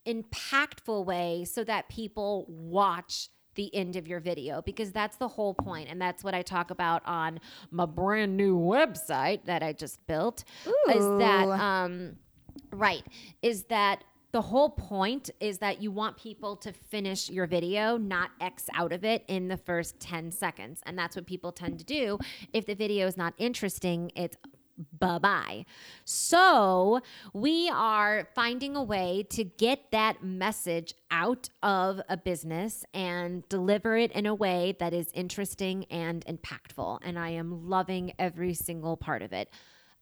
impactful 0.06 1.04
way 1.04 1.44
so 1.44 1.64
that 1.64 1.88
people 1.88 2.46
watch 2.48 3.28
the 3.54 3.74
end 3.74 3.96
of 3.96 4.08
your 4.08 4.18
video 4.20 4.62
because 4.62 4.92
that's 4.92 5.16
the 5.16 5.28
whole 5.28 5.54
point 5.54 5.88
and 5.90 6.00
that's 6.00 6.24
what 6.24 6.35
I 6.35 6.42
talk 6.42 6.70
about 6.70 7.02
on 7.06 7.38
my 7.70 7.87
brand 7.87 8.37
new 8.37 8.56
website 8.58 9.44
that 9.44 9.62
I 9.62 9.72
just 9.72 10.04
built 10.06 10.44
is 10.90 11.04
that 11.18 11.48
um 11.48 12.16
right 12.72 13.04
is 13.42 13.64
that 13.64 14.04
the 14.33 14.40
whole 14.40 14.71
point 14.71 15.31
is 15.40 15.59
that 15.59 15.83
you 15.83 15.90
want 15.90 16.16
people 16.16 16.57
to 16.57 16.73
finish 16.73 17.29
your 17.29 17.47
video, 17.47 17.99
not 17.99 18.31
X 18.40 18.66
out 18.75 18.92
of 18.92 19.05
it 19.05 19.25
in 19.29 19.49
the 19.49 19.59
first 19.59 20.01
10 20.01 20.31
seconds. 20.33 20.81
And 20.87 20.99
that's 20.99 21.14
what 21.14 21.27
people 21.27 21.53
tend 21.53 21.79
to 21.79 21.85
do. 21.85 22.18
If 22.53 22.64
the 22.64 22.75
video 22.75 23.07
is 23.07 23.16
not 23.16 23.35
interesting, 23.37 24.11
it's 24.16 24.37
bye 24.99 25.18
bye. 25.18 25.66
So 26.05 27.01
we 27.35 27.68
are 27.68 28.27
finding 28.35 28.75
a 28.75 28.83
way 28.83 29.27
to 29.31 29.45
get 29.45 29.90
that 29.90 30.25
message 30.25 30.95
out 31.11 31.51
of 31.62 32.01
a 32.09 32.16
business 32.16 32.85
and 32.95 33.47
deliver 33.51 33.97
it 33.99 34.12
in 34.12 34.25
a 34.25 34.35
way 34.35 34.77
that 34.81 34.95
is 34.95 35.11
interesting 35.12 35.85
and 35.90 36.25
impactful. 36.25 37.01
And 37.03 37.18
I 37.18 37.31
am 37.31 37.68
loving 37.68 38.14
every 38.18 38.55
single 38.55 38.97
part 38.97 39.23
of 39.23 39.35
it. 39.35 39.51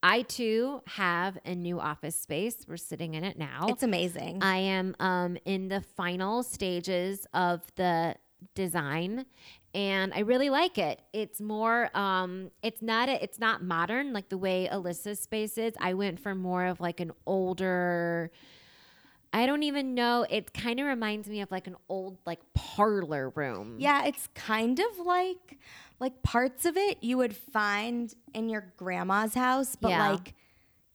I 0.03 0.23
too 0.23 0.83
have 0.87 1.39
a 1.45 1.55
new 1.55 1.79
office 1.79 2.17
space. 2.17 2.65
We're 2.67 2.77
sitting 2.77 3.15
in 3.15 3.25
it 3.25 3.39
now. 3.39 3.67
It's 3.69 3.83
amazing. 3.83 4.39
I 4.43 4.57
am 4.57 4.97
um, 4.99 5.37
in 5.45 5.69
the 5.69 5.81
final 5.81 6.43
stages 6.43 7.27
of 7.35 7.63
the 7.77 8.17
design 8.55 9.27
and 9.75 10.13
I 10.15 10.21
really 10.21 10.51
like 10.51 10.79
it. 10.79 11.03
It's 11.13 11.41
more 11.41 11.97
um 11.97 12.51
it's 12.63 12.83
not 12.83 13.09
a, 13.09 13.23
it's 13.23 13.39
not 13.39 13.63
modern 13.63 14.13
like 14.13 14.29
the 14.29 14.39
way 14.39 14.69
Alyssa's 14.71 15.21
space 15.21 15.59
is. 15.59 15.75
I 15.81 15.95
went 15.95 16.21
for 16.21 16.35
more 16.35 16.67
of 16.67 16.81
like 16.81 17.01
an 17.01 17.13
older 17.27 18.31
I 19.33 19.47
don't 19.47 19.63
even 19.63 19.95
know. 19.95 20.27
It 20.29 20.53
kind 20.53 20.81
of 20.81 20.87
reminds 20.87 21.29
me 21.29 21.41
of 21.41 21.51
like 21.51 21.67
an 21.67 21.77
old 21.89 22.19
like 22.27 22.41
parlor 22.55 23.29
room. 23.31 23.77
yeah, 23.79 24.05
it's 24.07 24.29
kind 24.35 24.79
of 24.81 24.99
like 25.07 25.59
like 26.01 26.23
parts 26.23 26.65
of 26.65 26.77
it 26.77 26.99
you 27.03 27.17
would 27.19 27.37
find 27.37 28.13
in 28.35 28.49
your 28.49 28.73
grandma's 28.77 29.35
house, 29.35 29.77
but 29.77 29.91
Yeah. 29.91 30.11
like 30.11 30.35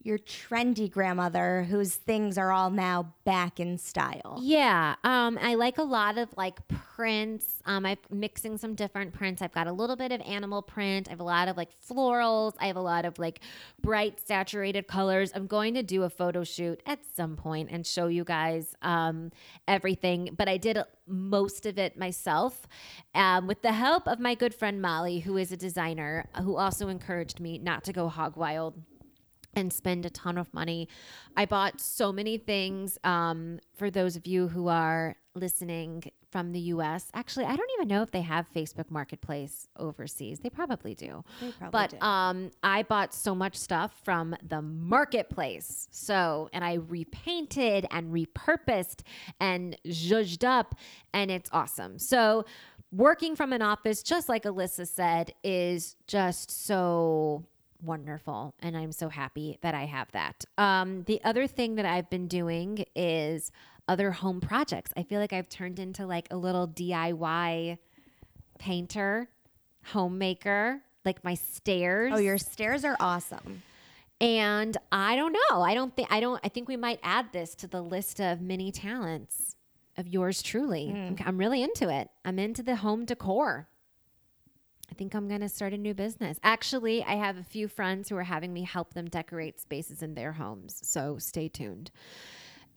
your 0.06 0.20
trendy 0.20 0.89
grandmother 0.89 1.63
whose 1.63 1.96
things 1.96 2.38
are 2.38 2.52
all 2.52 2.70
now 2.70 3.12
back 3.24 3.60
in 3.60 3.76
style. 3.76 4.38
Yeah, 4.39 4.94
um, 5.04 5.39
I 5.41 5.56
like 5.56 5.80
a 5.80 5.84
lot 5.84 6.20
of 6.20 6.30
like 6.38 6.60
prints. 6.68 7.62
Um, 7.65 7.88
I'm 7.88 7.98
mixing 8.12 8.60
some 8.60 8.76
different 8.76 9.13
prints. 9.13 9.41
I've 9.41 9.52
got 9.52 9.65
a 9.65 9.72
little 9.72 9.96
bit 9.96 10.12
of 10.12 10.22
animal 10.22 10.62
print. 10.62 11.08
I 11.08 11.12
have 11.12 11.20
a 11.20 11.24
lot 11.24 11.48
of 11.48 11.58
like 11.58 11.70
florals. 11.82 12.54
I 12.60 12.68
have 12.68 12.76
a 12.76 12.82
lot 12.82 13.06
of 13.06 13.18
like 13.18 13.39
bright 13.82 14.20
saturated 14.26 14.88
colors. 14.88 15.32
I'm 15.34 15.48
going 15.48 15.74
to 15.74 15.82
do 15.82 16.04
a 16.04 16.10
photo 16.10 16.44
shoot 16.44 16.84
at 16.86 17.00
some 17.15 17.36
point 17.36 17.70
and 17.72 17.86
show 17.86 18.06
you 18.06 18.24
guys 18.24 18.76
um, 18.84 19.32
everything. 19.68 20.36
But 20.38 20.48
I 20.48 20.58
did 20.58 20.78
most 21.08 21.65
of 21.65 21.80
it 21.80 21.98
myself 21.98 22.68
um, 23.15 23.48
with 23.48 23.63
the 23.63 23.74
help 23.74 24.08
of 24.08 24.20
my 24.20 24.36
good 24.36 24.54
friend 24.54 24.80
Molly, 24.84 25.20
who 25.22 25.36
is 25.38 25.52
a 25.52 25.58
designer, 25.58 26.30
who 26.44 26.58
also 26.58 26.89
encouraged 26.89 27.39
me 27.39 27.58
not 27.58 27.84
to 27.86 27.94
go 27.94 28.08
hog 28.08 28.38
wild 28.38 28.76
and 29.56 29.72
spend 29.72 30.06
a 30.06 30.10
ton 30.10 30.38
of 30.38 30.54
money. 30.54 30.88
I 31.36 31.46
bought 31.46 31.80
so 31.80 32.12
many 32.12 32.38
things 32.38 32.98
um, 33.04 33.60
for 33.76 33.89
those 33.89 34.15
of 34.15 34.28
you 34.28 34.48
who 34.48 34.68
are 34.68 35.15
listening 35.34 36.04
from 36.32 36.52
the 36.52 36.60
US. 36.60 37.10
Actually, 37.13 37.46
I 37.46 37.56
don't 37.56 37.70
even 37.78 37.88
know 37.88 38.02
if 38.02 38.12
they 38.12 38.22
have 38.22 38.46
Facebook 38.54 38.89
Marketplace 38.89 39.68
overseas. 39.78 40.39
They 40.39 40.50
probably 40.50 40.94
do. 40.94 41.24
They 41.39 41.52
probably 41.52 41.72
but 41.72 41.89
do. 41.91 42.00
um, 42.06 42.52
I 42.63 42.84
bought 42.84 43.13
so 43.13 43.36
much 43.36 43.56
stuff 43.56 43.94
from 44.04 44.36
the 44.46 44.62
marketplace. 44.62 45.88
So, 45.91 46.50
and 46.52 46.63
I 46.63 46.74
repainted 46.74 47.86
and 47.91 48.13
repurposed 48.13 49.02
and 49.39 49.78
zhuzhed 49.88 50.44
up, 50.44 50.76
and 51.13 51.32
it's 51.32 51.50
awesome. 51.54 52.00
So, 52.00 52.46
working 52.91 53.36
from 53.36 53.54
an 53.54 53.62
office, 53.62 54.04
just 54.04 54.28
like 54.28 54.44
Alyssa 54.44 54.88
said, 54.88 55.34
is 55.44 55.96
just 56.08 56.52
so 56.52 57.46
wonderful 57.86 58.54
and 58.60 58.76
i'm 58.76 58.91
so 58.91 59.10
happy 59.10 59.58
that 59.62 59.74
i 59.76 59.86
have 59.86 60.12
that 60.12 60.43
um, 60.58 61.04
the 61.04 61.21
other 61.24 61.48
thing 61.48 61.76
that 61.76 61.86
i've 61.86 62.10
been 62.10 62.28
doing 62.28 62.86
is 62.95 63.52
other 63.88 64.12
home 64.12 64.41
projects 64.41 64.91
i 64.98 65.04
feel 65.04 65.19
like 65.19 65.32
i've 65.34 65.50
turned 65.50 65.80
into 65.80 66.06
like 66.06 66.28
a 66.32 66.38
little 66.38 66.67
diy 66.67 67.78
painter 68.60 69.30
homemaker 69.88 70.82
like 71.04 71.24
my 71.24 71.36
stairs 71.36 72.12
Oh, 72.15 72.17
your 72.17 72.38
stairs 72.38 72.84
are 72.84 72.98
awesome. 73.00 73.62
and 74.19 74.76
i 74.91 75.15
don't 75.15 75.34
know 75.34 75.62
i 75.62 75.74
don't 75.74 75.95
think 75.95 76.12
i 76.12 76.19
don't 76.19 76.39
i 76.43 76.50
think 76.50 76.67
we 76.67 76.78
might 76.78 77.00
add 77.04 77.28
this 77.32 77.54
to 77.56 77.67
the 77.67 77.82
list 77.82 78.19
of 78.19 78.41
mini 78.41 78.71
talents 78.71 79.56
of 79.98 80.08
yours 80.10 80.41
truly. 80.41 80.91
I'm, 80.91 81.15
I'm 81.26 81.38
really 81.38 81.63
into 81.63 81.88
it. 81.88 82.10
I'm 82.26 82.38
into 82.38 82.62
the 82.62 82.76
home 82.76 83.06
decor. 83.06 83.69
I 84.89 84.93
think 84.93 85.13
I'm 85.13 85.28
going 85.28 85.41
to 85.41 85.50
start 85.50 85.74
a 85.74 85.78
new 85.78 85.93
business. 85.93 86.38
Actually, 86.43 87.04
I 87.04 87.15
have 87.15 87.38
a 87.38 87.43
few 87.43 87.67
friends 87.67 88.10
who 88.10 88.15
are 88.17 88.24
having 88.24 88.54
me 88.54 88.63
help 88.63 88.93
them 88.93 89.08
decorate 89.08 89.60
spaces 89.60 90.02
in 90.02 90.13
their 90.13 90.34
homes. 90.34 90.80
So 90.84 91.17
stay 91.17 91.48
tuned. 91.50 91.91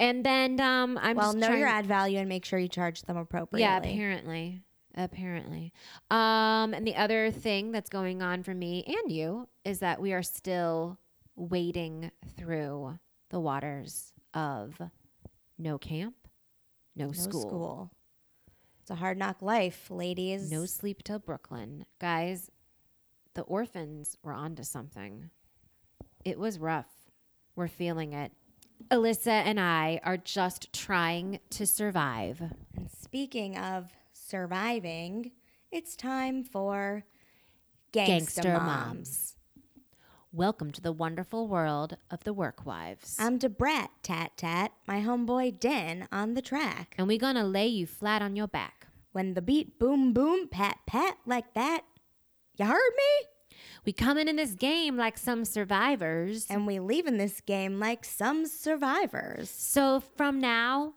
And 0.01 0.25
then 0.25 0.61
um, 0.61 0.99
I'm 1.01 1.16
well, 1.16 1.35
know 1.35 1.47
trying 1.49 1.61
your 1.61 1.68
ad 1.68 1.87
value 1.87 2.18
and 2.18 2.29
make 2.29 2.44
sure 2.44 2.59
you 2.59 2.68
charge 2.68 3.03
them 3.03 3.16
appropriately. 3.16 3.62
yeah, 3.62 3.79
apparently. 3.79 4.62
Apparently. 4.97 5.73
Um, 6.11 6.75
and 6.75 6.87
the 6.87 6.97
other 6.97 7.31
thing 7.31 7.73
that's 7.73 7.90
going 7.90 8.23
on 8.23 8.42
for 8.42 8.55
me 8.55 8.85
and 8.87 9.12
you 9.12 9.49
is 9.64 9.81
that 9.81 10.01
we 10.01 10.12
are 10.12 10.23
still 10.23 10.99
wading 11.37 12.11
through 12.37 12.99
the 13.31 13.38
waters 13.38 14.12
of 14.35 14.81
no 15.59 15.79
camp, 15.79 16.14
no, 16.97 17.07
No 17.07 17.12
school, 17.12 17.42
school. 17.42 17.92
It's 18.88 18.96
a 18.96 19.01
hard 19.01 19.18
knock 19.18 19.42
life, 19.42 19.90
ladies. 19.90 20.51
no 20.51 20.64
sleep 20.64 21.03
till 21.03 21.18
Brooklyn. 21.18 21.85
Guys, 22.01 22.51
the 23.35 23.42
orphans 23.42 24.16
were 24.22 24.33
onto 24.33 24.62
something. 24.62 25.29
It 26.24 26.38
was 26.38 26.59
rough. 26.59 26.88
We're 27.55 27.68
feeling 27.68 28.14
it. 28.14 28.33
Alyssa 28.90 29.27
and 29.27 29.61
I 29.61 30.01
are 30.05 30.16
just 30.16 30.72
trying 30.72 31.40
to 31.51 31.66
survive. 31.66 32.40
And 32.74 32.90
speaking 32.90 33.59
of 33.59 33.92
surviving, 34.14 35.33
it's 35.70 35.94
time 35.94 36.42
for 36.42 37.05
Gangsta, 37.92 38.07
Gangster 38.07 38.53
Moms. 38.55 38.64
Moms. 38.64 39.35
Welcome 40.33 40.70
to 40.70 40.81
the 40.81 40.92
wonderful 40.92 41.46
world 41.46 41.98
of 42.11 42.24
the 42.24 42.33
Werk 42.33 42.64
Wives. 42.64 43.16
I'm 43.18 43.38
Debrat 43.38 43.88
Tat 44.03 44.33
Tat, 44.38 44.72
my 44.87 45.03
homeboy 45.03 45.61
Den 45.61 46.09
on 46.11 46.33
the 46.33 46.40
track. 46.40 46.94
and 46.96 47.07
we're 47.07 47.18
gonna 47.18 47.44
lay 47.44 47.66
you 47.66 47.87
flat 47.87 48.22
on 48.22 48.35
your 48.35 48.48
back. 48.48 48.78
When 49.18 49.35
the 49.35 49.42
beat 49.42 49.81
boom 49.81 50.12
boom 50.12 50.46
pat 50.46 50.78
pat 50.87 51.16
like 51.26 51.54
that, 51.54 51.81
you 52.57 52.64
heard 52.64 52.92
me? 52.96 53.57
We 53.85 53.92
coming 53.92 54.28
in 54.28 54.37
this 54.37 54.52
game 54.52 54.96
like 54.96 55.18
some 55.18 55.44
survivors. 55.44 56.46
And 56.48 56.68
we 56.68 56.78
leaving 56.78 57.16
this 57.16 57.40
game 57.40 57.81
like 57.81 58.04
some 58.04 58.46
survivors. 58.46 59.50
so 59.50 59.98
from 59.98 60.40
now 60.40 60.94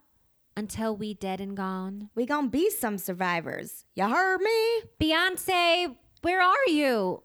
until 0.56 0.94
we 0.94 1.14
dead 1.14 1.40
and 1.40 1.56
gone, 1.56 2.10
We 2.14 2.24
gon' 2.24 2.48
be 2.48 2.70
some 2.70 2.96
survivors. 2.96 3.86
You 3.96 4.08
heard 4.08 4.40
me? 4.40 4.82
Beyonce, 5.00 5.96
where 6.20 6.40
are 6.40 6.68
you? 6.68 7.24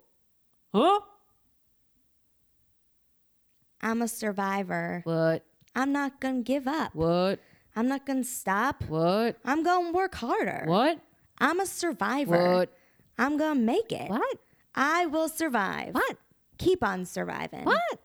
Huh? 0.74 1.02
I'm 3.82 4.02
a 4.02 4.08
survivor. 4.08 5.02
What? 5.04 5.46
I'm 5.76 5.92
not 5.92 6.20
gonna 6.20 6.42
give 6.42 6.68
up. 6.68 6.96
What? 6.96 7.40
I'm 7.78 7.88
not 7.88 8.08
gonna 8.08 8.24
stop. 8.24 8.84
What? 8.88 9.38
I'm 9.46 9.62
gonna 9.62 9.92
work 9.92 10.16
harder. 10.16 10.64
What? 10.66 11.00
I'm 11.38 11.60
a 11.60 11.68
survivor. 11.68 12.56
What? 12.56 12.74
I'm 13.20 13.38
gonna 13.38 13.60
make 13.60 13.92
it. 13.92 14.10
What? 14.10 14.38
I 14.74 15.06
will 15.06 15.30
survive. 15.30 15.94
What? 15.94 16.18
Keep 16.58 16.84
on 16.84 17.06
surviving. 17.06 17.66
What? 17.66 18.00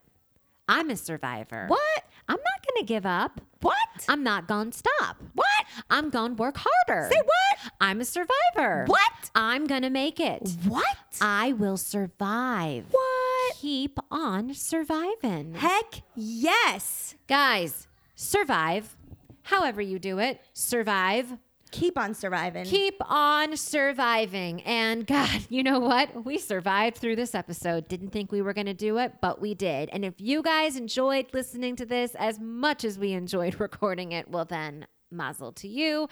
I'm 0.68 0.90
a 0.90 0.96
survivor. 0.96 1.68
What? 1.68 2.04
I'm 2.28 2.36
not 2.36 2.66
gonna 2.68 2.84
give 2.84 3.06
up. 3.06 3.40
What? 3.62 3.76
I'm 4.10 4.22
not 4.22 4.46
gonna 4.46 4.72
stop. 4.72 5.16
What? 5.34 5.64
I'm 5.88 6.10
gonna 6.10 6.34
work 6.34 6.58
harder. 6.58 7.08
Say 7.10 7.22
what? 7.24 7.72
I'm 7.80 8.02
a 8.02 8.04
survivor. 8.04 8.84
What? 8.86 9.30
I'm 9.34 9.66
gonna 9.66 9.88
make 9.88 10.20
it. 10.20 10.50
What? 10.68 10.84
I 11.18 11.54
will 11.54 11.78
survive. 11.78 12.84
What? 12.90 13.56
Keep 13.56 13.98
on 14.10 14.52
surviving. 14.52 15.54
Heck 15.54 16.02
yes. 16.14 17.14
Guys, 17.26 17.88
survive. 18.14 18.98
However 19.42 19.80
you 19.80 19.98
do 19.98 20.18
it, 20.18 20.40
survive. 20.52 21.36
Keep 21.72 21.96
on 21.98 22.14
surviving. 22.14 22.66
Keep 22.66 22.96
on 23.10 23.56
surviving. 23.56 24.62
And 24.62 25.06
God, 25.06 25.40
you 25.48 25.62
know 25.62 25.80
what? 25.80 26.24
We 26.24 26.38
survived 26.38 26.98
through 26.98 27.16
this 27.16 27.34
episode. 27.34 27.88
Didn't 27.88 28.10
think 28.10 28.30
we 28.30 28.42
were 28.42 28.52
going 28.52 28.66
to 28.66 28.74
do 28.74 28.98
it, 28.98 29.14
but 29.20 29.40
we 29.40 29.54
did. 29.54 29.88
And 29.90 30.04
if 30.04 30.20
you 30.20 30.42
guys 30.42 30.76
enjoyed 30.76 31.26
listening 31.32 31.76
to 31.76 31.86
this 31.86 32.14
as 32.16 32.38
much 32.38 32.84
as 32.84 32.98
we 32.98 33.12
enjoyed 33.12 33.58
recording 33.60 34.12
it, 34.12 34.28
well, 34.28 34.44
then 34.44 34.86
mazel 35.10 35.52
to 35.52 35.68
you. 35.68 36.08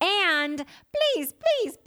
And 0.00 0.56
please, 0.56 1.32
please, 1.32 1.32
please, 1.32 1.76
please 1.76 1.76
hit 1.76 1.83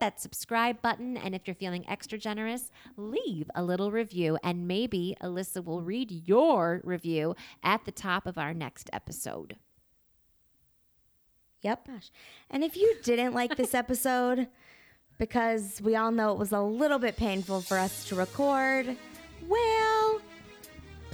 that 0.00 0.20
subscribe 0.20 0.80
button. 0.82 1.16
And 1.16 1.34
if 1.34 1.46
you're 1.46 1.54
feeling 1.54 1.88
extra 1.88 2.18
generous, 2.18 2.70
leave 2.96 3.50
a 3.54 3.62
little 3.62 3.90
review. 3.90 4.38
And 4.42 4.68
maybe 4.68 5.16
Alyssa 5.22 5.64
will 5.64 5.82
read 5.82 6.10
your 6.26 6.80
review 6.84 7.34
at 7.62 7.84
the 7.84 7.92
top 7.92 8.26
of 8.26 8.38
our 8.38 8.54
next 8.54 8.90
episode. 8.92 9.56
Yep. 11.62 11.88
And 12.50 12.62
if 12.62 12.76
you 12.76 12.96
didn't 13.02 13.32
like 13.32 13.56
this 13.56 13.74
episode, 13.74 14.48
because 15.18 15.80
we 15.82 15.96
all 15.96 16.10
know 16.10 16.32
it 16.32 16.38
was 16.38 16.52
a 16.52 16.60
little 16.60 16.98
bit 16.98 17.16
painful 17.16 17.60
for 17.62 17.78
us 17.78 18.04
to 18.08 18.14
record, 18.14 18.96
well, 19.48 20.20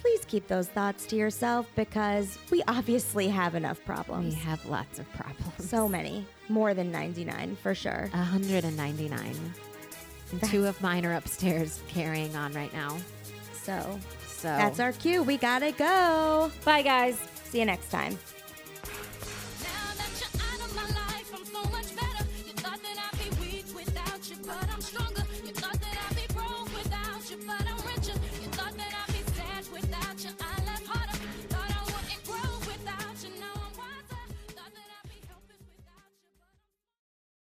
please 0.01 0.25
keep 0.25 0.47
those 0.49 0.69
thoughts 0.69 1.07
to 1.07 1.17
yourself 1.17 1.67
because 1.77 2.39
we 2.51 2.63
obviously 2.69 3.29
have 3.29 3.55
enough 3.55 3.85
problems. 3.85 4.35
We 4.35 4.41
have 4.41 4.65
lots 4.67 4.99
of 4.99 5.11
problems. 5.13 5.69
So 5.69 5.89
many. 5.89 6.27
More 6.49 6.75
than 6.75 6.91
99 6.91 7.57
for 7.63 7.75
sure. 7.75 8.09
199. 8.13 9.35
And 10.33 10.43
two 10.45 10.67
of 10.67 10.81
mine 10.81 11.05
are 11.05 11.15
upstairs 11.15 11.83
carrying 11.89 12.35
on 12.37 12.53
right 12.53 12.73
now. 12.73 12.97
So 13.63 13.99
So 14.27 14.49
that's 14.49 14.81
our 14.81 14.93
cue. 14.93 15.23
We 15.23 15.37
gotta 15.37 15.73
go. 15.73 16.51
bye 16.65 16.83
guys. 16.83 17.19
See 17.45 17.59
you 17.59 17.67
next 17.67 17.91
time. 17.91 18.17